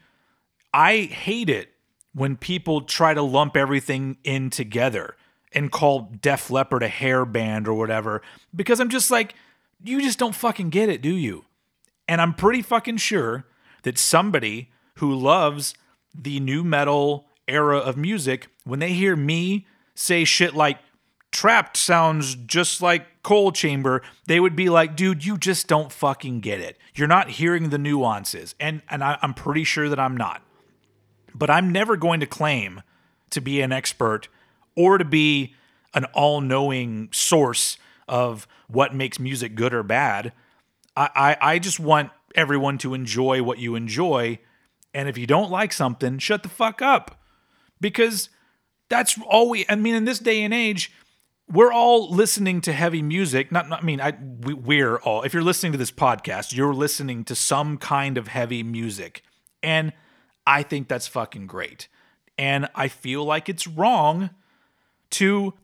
I 0.73 1.03
hate 1.03 1.49
it 1.49 1.73
when 2.17 2.35
people 2.35 2.81
try 2.81 3.13
to 3.13 3.21
lump 3.21 3.59
everything 3.59 4.17
in 4.25 4.49
together 4.49 5.15
and 5.53 5.71
call 5.71 6.11
Def 6.23 6.51
Leppard 6.51 6.83
a 6.83 6.89
hair 6.89 7.27
band 7.27 7.69
or 7.69 7.75
whatever 7.75 8.23
because 8.55 8.81
I'm 8.81 8.89
just 8.89 9.11
like, 9.11 9.35
you 9.85 10.01
just 10.01 10.19
don't 10.19 10.35
fucking 10.35 10.71
get 10.71 10.89
it, 10.89 11.03
do 11.03 11.15
you? 11.15 11.45
And 12.09 12.23
I'm 12.23 12.33
pretty 12.33 12.63
fucking 12.63 12.97
sure 12.97 13.45
that 13.83 13.99
somebody 13.99 14.71
who 14.95 15.15
loves 15.15 15.75
the 16.15 16.41
nu 16.41 16.65
metal 16.65 17.27
era 17.47 17.77
of 17.77 17.99
music, 17.99 18.49
when 18.65 18.79
they 18.79 18.95
hear 18.95 19.15
me 19.15 19.67
say 19.95 20.25
shit 20.25 20.55
like 20.55 20.79
Trapt 21.33 21.77
sounds 21.77 22.35
just 22.35 22.81
like 22.81 23.23
Coal 23.23 23.53
Chamber, 23.53 24.01
they 24.27 24.41
would 24.41 24.57
be 24.57 24.71
like, 24.71 24.97
dude, 24.97 25.27
you 25.27 25.37
just 25.37 25.67
don't 25.67 25.93
fucking 25.93 26.41
get 26.41 26.61
it. 26.61 26.79
You're 26.95 27.09
not 27.09 27.29
hearing 27.29 27.69
the 27.69 27.77
nuances. 27.77 28.55
And 28.59 28.81
and 28.89 29.05
I, 29.05 29.19
I'm 29.21 29.35
pretty 29.35 29.65
sure 29.65 29.91
that 29.91 30.01
I'm 30.01 30.17
not. 30.17 30.41
But 31.37 31.51
I'm 31.51 31.71
never 31.71 31.97
going 31.97 32.21
to 32.21 32.27
claim 32.27 32.83
to 33.31 33.41
be 33.41 33.61
an 33.61 33.73
expert 33.73 34.29
or 34.75 34.99
to 34.99 35.05
be 35.05 35.55
an 35.93 36.05
all-knowing 36.07 37.09
source 37.13 37.79
of 38.09 38.47
what 38.69 38.95
makes 38.95 39.19
music 39.19 39.55
good 39.55 39.75
or 39.75 39.83
bad. 39.83 40.33
I, 40.97 41.11
I, 41.15 41.53
I 41.53 41.59
just 41.59 41.81
want 41.81 42.11
everyone 42.35 42.79
to 42.79 42.95
enjoy 42.95 43.43
what 43.43 43.59
you 43.59 43.75
enjoy 43.75 44.39
And 44.97 45.11
if 45.11 45.19
you 45.19 45.27
don't 45.27 45.51
like 45.51 45.75
something, 45.75 46.19
shut 46.19 46.43
the 46.43 46.49
fuck 46.49 46.81
up. 46.81 47.21
Because 47.83 48.31
that's 48.89 49.19
all 49.27 49.51
we, 49.51 49.67
I 49.69 49.75
mean, 49.75 49.95
in 49.95 50.07
this 50.07 50.19
day 50.19 50.43
and 50.43 50.55
age, 50.55 50.91
we're 51.53 51.71
all 51.71 52.11
listening 52.11 52.63
to 52.63 52.73
heavy 52.73 53.03
music. 53.03 53.53
Not, 53.53 53.69
not 53.69 53.83
I 53.83 53.85
mean, 53.85 54.01
I, 54.01 54.15
we, 54.41 54.55
we're 54.55 54.97
all, 54.97 55.23
if 55.23 55.35
you're 55.35 55.43
listening 55.43 55.73
to 55.73 55.79
this 55.79 55.91
podcast, 55.93 56.57
you're 56.57 56.73
listening 56.73 57.25
to 57.25 57.35
some 57.35 57.77
kind 57.77 58.17
of 58.17 58.29
heavy 58.29 58.63
music. 58.63 59.23
And 59.63 59.93
I 60.47 60.63
think 60.63 60.89
that's 60.89 61.09
fucking 61.09 61.47
great. 61.47 61.89
And 62.39 62.69
I 62.75 62.89
feel 62.89 63.25
like 63.25 63.49
it's 63.49 63.67
wrong 63.67 64.31
to 65.11 65.55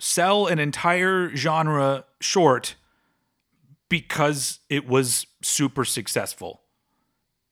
sell 0.00 0.46
an 0.46 0.58
entire 0.58 1.34
genre 1.36 2.04
short 2.20 2.76
because 3.88 4.60
it 4.68 4.86
was 4.86 5.26
super 5.42 5.84
successful. 5.84 6.62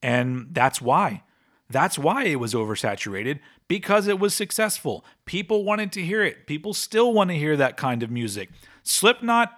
And 0.03 0.49
that's 0.53 0.81
why. 0.81 1.23
That's 1.69 1.99
why 1.99 2.25
it 2.25 2.37
was 2.37 2.55
oversaturated 2.55 3.41
because 3.69 4.07
it 4.07 4.21
was 4.21 4.35
successful. 4.35 5.05
People 5.25 5.65
wanted 5.65 5.93
to 5.93 6.03
hear 6.03 6.23
it. 6.23 6.47
People 6.47 6.75
still 6.75 7.13
want 7.13 7.31
to 7.31 7.37
hear 7.37 7.57
that 7.57 7.77
kind 7.77 8.03
of 8.03 8.11
music. 8.11 8.51
Slipknot 8.85 9.53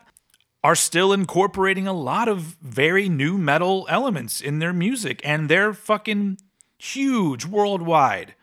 are 0.64 0.74
still 0.74 1.12
incorporating 1.12 1.86
a 1.86 1.92
lot 1.92 2.28
of 2.28 2.56
very 2.62 3.08
nu 3.08 3.36
metal 3.36 3.86
elements 3.90 4.40
in 4.40 4.58
their 4.58 4.72
music, 4.72 5.20
and 5.22 5.48
they're 5.48 5.74
fucking 5.74 6.38
huge 6.78 7.44
worldwide. 7.44 8.34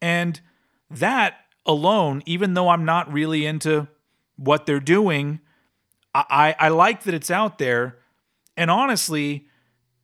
And 0.00 0.40
that 0.90 1.36
alone, 1.66 2.22
even 2.26 2.54
though 2.54 2.68
I'm 2.68 2.84
not 2.84 3.12
really 3.12 3.46
into 3.46 3.88
what 4.36 4.66
they're 4.66 4.80
doing, 4.80 5.40
I, 6.14 6.54
I, 6.58 6.66
I 6.66 6.68
like 6.68 7.04
that 7.04 7.14
it's 7.14 7.30
out 7.30 7.58
there. 7.58 7.98
And 8.56 8.70
honestly, 8.70 9.46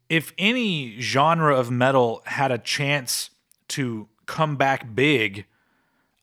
if 0.08 0.32
any 0.38 1.00
genre 1.00 1.56
of 1.56 1.70
metal 1.70 2.22
had 2.26 2.50
a 2.50 2.58
chance 2.58 3.30
to 3.68 4.08
come 4.26 4.56
back 4.56 4.94
big, 4.94 5.46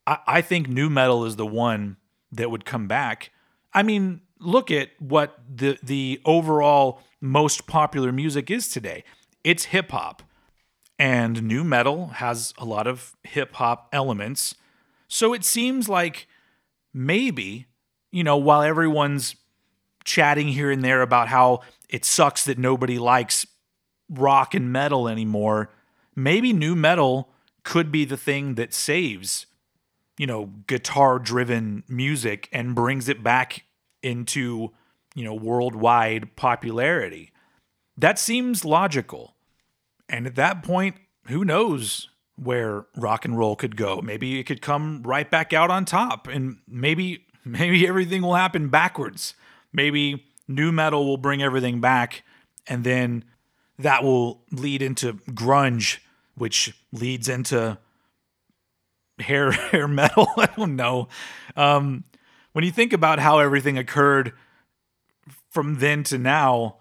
I, 0.06 0.18
I 0.28 0.42
think 0.42 0.68
nu 0.68 0.90
metal 0.90 1.26
is 1.26 1.36
the 1.36 1.46
one 1.46 1.98
that 2.32 2.52
would 2.52 2.66
come 2.66 2.88
back. 2.88 3.32
I 3.74 3.84
mean, 3.84 4.22
look 4.40 4.72
at 4.72 4.90
what 5.00 5.40
the 5.54 5.78
the 5.82 6.22
overall 6.26 7.02
most 7.22 7.68
popular 7.68 8.12
music 8.12 8.52
is 8.52 8.68
today. 8.68 9.04
It's 9.44 9.66
hip 9.66 9.92
hop. 9.92 10.24
And 11.00 11.44
nu 11.44 11.64
metal 11.64 12.08
has 12.08 12.54
a 12.58 12.66
lot 12.66 12.88
of 12.88 13.16
hip 13.24 13.54
hop 13.56 13.88
elements. 13.94 14.56
So 15.08 15.34
it 15.34 15.44
seems 15.44 15.88
like 15.88 16.28
maybe, 16.94 17.68
you 18.12 18.24
know, 18.24 18.38
while 18.38 18.62
everyone's 18.64 19.36
chatting 20.04 20.48
here 20.48 20.72
and 20.72 20.84
there 20.84 21.02
about 21.02 21.28
how 21.28 21.62
it 21.90 22.04
sucks 22.04 22.44
that 22.46 22.58
nobody 22.58 22.98
likes 22.98 23.46
rock 24.10 24.54
and 24.56 24.72
metal 24.72 25.08
anymore, 25.08 25.70
maybe 26.16 26.52
nu 26.54 26.76
metal 26.76 27.30
could 27.64 27.92
be 27.92 28.06
the 28.06 28.18
thing 28.18 28.56
that 28.56 28.74
saves, 28.74 29.46
you 30.18 30.26
know, 30.26 30.46
guitar 30.66 31.20
driven 31.20 31.84
music 31.88 32.50
and 32.52 32.74
brings 32.74 33.08
it 33.08 33.22
back 33.22 33.66
into, 34.02 34.72
you 35.14 35.24
know, 35.24 35.34
worldwide 35.34 36.36
popularity. 36.36 37.32
That 37.98 38.18
seems 38.18 38.64
logical. 38.64 39.36
And 40.10 40.26
at 40.26 40.36
that 40.36 40.64
point, 40.64 40.96
who 41.28 41.44
knows 41.44 42.10
where 42.36 42.86
rock 42.96 43.26
and 43.26 43.38
roll 43.38 43.56
could 43.56 43.76
go? 43.76 44.02
Maybe 44.02 44.40
it 44.40 44.44
could 44.44 44.62
come 44.62 45.04
right 45.04 45.30
back 45.30 45.54
out 45.54 45.70
on 45.70 45.86
top 45.86 46.28
and 46.28 46.58
maybe 46.68 47.26
maybe 47.46 47.88
everything 47.88 48.22
will 48.22 48.36
happen 48.36 48.70
backwards. 48.70 49.34
Maybe 49.74 50.26
nu 50.48 50.72
metal 50.72 51.06
will 51.06 51.18
bring 51.18 51.42
everything 51.44 51.82
back 51.82 52.24
and 52.68 52.84
then 52.84 53.26
that 53.80 54.04
will 54.04 54.44
lead 54.52 54.82
into 54.82 55.14
grunge 55.32 56.00
which 56.36 56.78
leads 56.92 57.28
into 57.28 57.78
hair 59.20 59.52
hair 59.72 59.88
metal. 59.88 60.28
I 60.38 60.48
don't 60.56 60.76
know. 60.76 61.08
Um, 61.56 62.04
when 62.54 62.64
you 62.64 62.72
think 62.72 62.94
about 62.94 63.20
how 63.20 63.40
everything 63.40 63.78
occurred 63.78 64.34
from 65.50 65.80
then 65.80 66.04
to 66.04 66.18
now, 66.18 66.78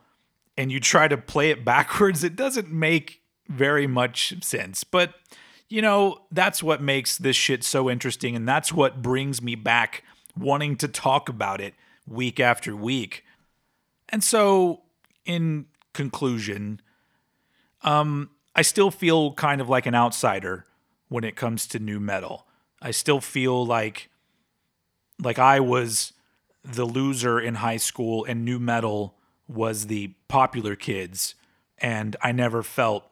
and 0.56 0.72
you 0.72 0.80
try 0.80 1.08
to 1.08 1.16
play 1.16 1.50
it 1.50 1.64
backwards, 1.64 2.24
it 2.24 2.36
doesn't 2.36 2.70
make 2.70 3.22
very 3.48 3.86
much 3.86 4.42
sense. 4.42 4.84
But 4.84 5.14
you 5.68 5.82
know, 5.82 6.22
that's 6.30 6.62
what 6.62 6.80
makes 6.80 7.18
this 7.18 7.34
shit 7.34 7.64
so 7.64 7.90
interesting, 7.90 8.36
and 8.36 8.48
that's 8.48 8.72
what 8.72 9.02
brings 9.02 9.42
me 9.42 9.56
back 9.56 10.04
wanting 10.38 10.76
to 10.76 10.88
talk 10.88 11.28
about 11.28 11.60
it 11.60 11.74
week 12.06 12.38
after 12.38 12.76
week. 12.76 13.24
And 14.08 14.22
so, 14.22 14.82
in 15.24 15.66
conclusion, 15.92 16.80
um, 17.82 18.30
I 18.54 18.62
still 18.62 18.90
feel 18.90 19.32
kind 19.32 19.60
of 19.60 19.68
like 19.68 19.86
an 19.86 19.94
outsider 19.94 20.66
when 21.08 21.24
it 21.24 21.34
comes 21.34 21.66
to 21.68 21.78
nu 21.78 21.98
metal. 21.98 22.46
I 22.80 22.92
still 22.92 23.20
feel 23.20 23.66
like 23.66 24.10
like 25.20 25.38
I 25.38 25.60
was 25.60 26.12
the 26.62 26.84
loser 26.84 27.40
in 27.40 27.56
high 27.56 27.76
school 27.76 28.24
and 28.24 28.44
nu 28.44 28.58
metal 28.58 29.15
was 29.48 29.86
the 29.86 30.14
popular 30.28 30.76
kids 30.76 31.34
and 31.78 32.16
I 32.22 32.32
never 32.32 32.62
felt 32.62 33.04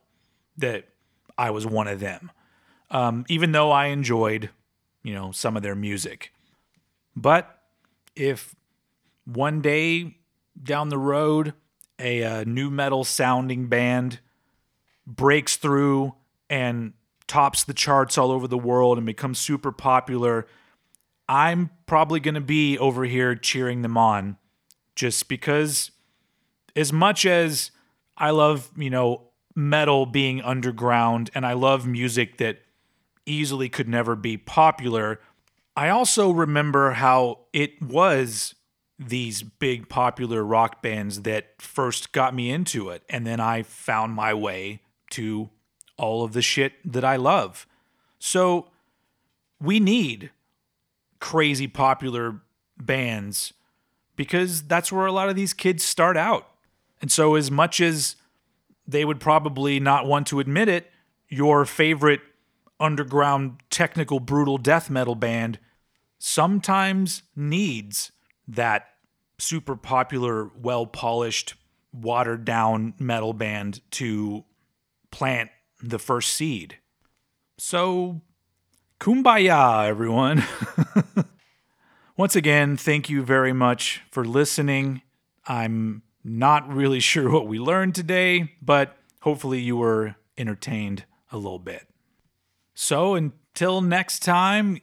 that 0.57 0.89
I 1.37 1.51
was 1.51 1.67
one 1.67 1.89
of 1.89 2.01
them. 2.01 2.31
Um, 2.91 3.25
even 3.29 3.53
though 3.53 3.71
I 3.71 3.87
enjoyed, 3.87 4.51
you 5.03 5.15
know, 5.15 5.33
some 5.33 5.57
of 5.57 5.63
their 5.63 5.75
music. 5.75 6.33
But 7.17 7.59
if 8.15 8.55
one 9.25 9.61
day 9.61 10.19
down 10.63 10.89
the 10.89 10.99
road 10.99 11.55
a, 11.99 12.23
a 12.23 12.41
uh, 12.41 12.45
nu 12.45 12.71
metal 12.71 13.05
sounding 13.05 13.67
band 13.69 14.21
breaks 15.07 15.57
through 15.57 16.15
and 16.51 16.93
tops 17.27 17.65
the 17.65 17.75
charts 17.75 18.19
all 18.19 18.31
over 18.31 18.47
the 18.47 18.59
world 18.59 18.99
and 18.99 19.07
becomes 19.07 19.39
super 19.39 19.73
popular, 19.73 20.47
I'm 21.29 21.71
probably 21.87 22.21
going 22.21 22.35
to 22.35 22.41
be 22.41 22.79
over 22.79 23.05
here 23.05 23.35
cheering 23.35 23.83
them 23.83 23.97
on 23.97 24.37
just 24.95 25.29
because 25.29 25.91
as 26.77 26.93
much 26.93 27.27
as 27.27 27.71
I 28.17 28.31
love, 28.31 28.71
you 28.77 28.91
know, 28.91 29.23
metal 29.55 30.07
being 30.07 30.43
underground 30.43 31.31
and 31.35 31.47
I 31.47 31.53
love 31.53 31.87
music 31.87 32.39
that 32.39 32.59
easily 33.27 33.69
could 33.69 33.89
never 33.89 34.17
be 34.17 34.37
popular, 34.37 35.21
I 35.77 35.89
also 35.89 36.31
remember 36.31 36.93
how 36.93 37.41
it 37.53 37.83
was 37.83 38.55
these 38.99 39.43
big 39.43 39.89
popular 39.89 40.45
rock 40.45 40.83
bands 40.83 41.23
that 41.23 41.61
first 41.61 42.13
got 42.13 42.35
me 42.35 42.51
into 42.51 42.91
it. 42.91 43.03
And 43.09 43.27
then 43.27 43.41
I 43.41 43.63
found 43.63 44.15
my 44.15 44.35
way 44.35 44.81
to 45.11 45.51
all 45.97 46.25
of 46.25 46.33
the 46.33 46.43
shit 46.43 46.75
that 46.85 47.05
I 47.05 47.17
love. 47.17 47.67
So 48.19 48.69
we 49.61 49.81
need 49.81 50.31
crazy 51.21 51.67
popular 51.67 52.41
bands 52.77 53.53
because 54.17 54.63
that's 54.63 54.93
where 54.93 55.07
a 55.07 55.13
lot 55.13 55.29
of 55.29 55.37
these 55.37 55.53
kids 55.53 55.83
start 55.83 56.17
out. 56.17 56.49
And 57.05 57.13
so, 57.13 57.35
as 57.35 57.51
much 57.51 57.83
as 57.83 58.17
they 58.87 59.05
would 59.05 59.21
probably 59.21 59.79
not 59.79 60.07
want 60.07 60.27
to 60.29 60.41
admit 60.41 60.71
it, 60.71 60.91
your 61.29 61.67
favorite 61.67 62.23
underground 62.81 63.63
technical 63.69 64.21
brutal 64.21 64.57
death 64.57 64.89
metal 64.89 65.15
band 65.15 65.59
sometimes 66.19 67.23
needs 67.37 68.11
that 68.49 68.87
super 69.39 69.77
popular, 69.77 70.51
well 70.59 70.87
polished, 70.87 71.57
watered 71.93 72.47
down 72.47 72.95
metal 72.99 73.35
band 73.35 73.83
to 73.91 74.47
plant 75.11 75.51
the 75.83 75.99
first 75.99 76.33
seed. 76.33 76.79
So, 77.59 78.23
kumbaya, 78.99 79.87
everyone. 79.87 80.43
Once 82.17 82.35
again, 82.35 82.79
thank 82.79 83.11
you 83.11 83.23
very 83.23 83.53
much 83.53 84.01
for 84.11 84.25
listening. 84.25 85.03
I'm 85.47 86.01
not 86.25 86.69
really 86.73 87.01
sure 87.13 87.31
what 87.31 87.47
we 87.47 87.59
learned 87.59 87.95
today, 87.95 88.53
but 88.61 88.97
hopefully 89.21 89.61
you 89.61 89.77
were 89.77 90.17
entertained 90.37 91.05
a 91.31 91.37
little 91.37 91.59
bit. 91.59 91.87
So, 92.75 93.15
until 93.15 93.81
next 93.81 94.21
time, 94.21 94.79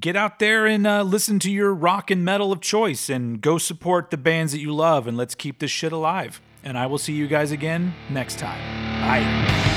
get 0.00 0.16
out 0.16 0.38
there 0.38 0.66
and 0.66 0.86
uh, 0.86 1.02
listen 1.02 1.38
to 1.40 1.50
your 1.50 1.74
rock 1.74 2.10
and 2.10 2.24
metal 2.24 2.50
of 2.50 2.60
choice 2.60 3.10
and 3.10 3.40
go 3.40 3.58
support 3.58 4.10
the 4.10 4.16
bands 4.16 4.52
that 4.52 4.60
you 4.60 4.74
love 4.74 5.06
and 5.06 5.16
let's 5.16 5.34
keep 5.34 5.58
this 5.58 5.70
shit 5.70 5.92
alive. 5.92 6.40
And 6.64 6.78
I 6.78 6.86
will 6.86 6.98
see 6.98 7.12
you 7.12 7.26
guys 7.26 7.52
again 7.52 7.94
next 8.10 8.38
time. 8.38 8.60
Bye. 9.00 9.75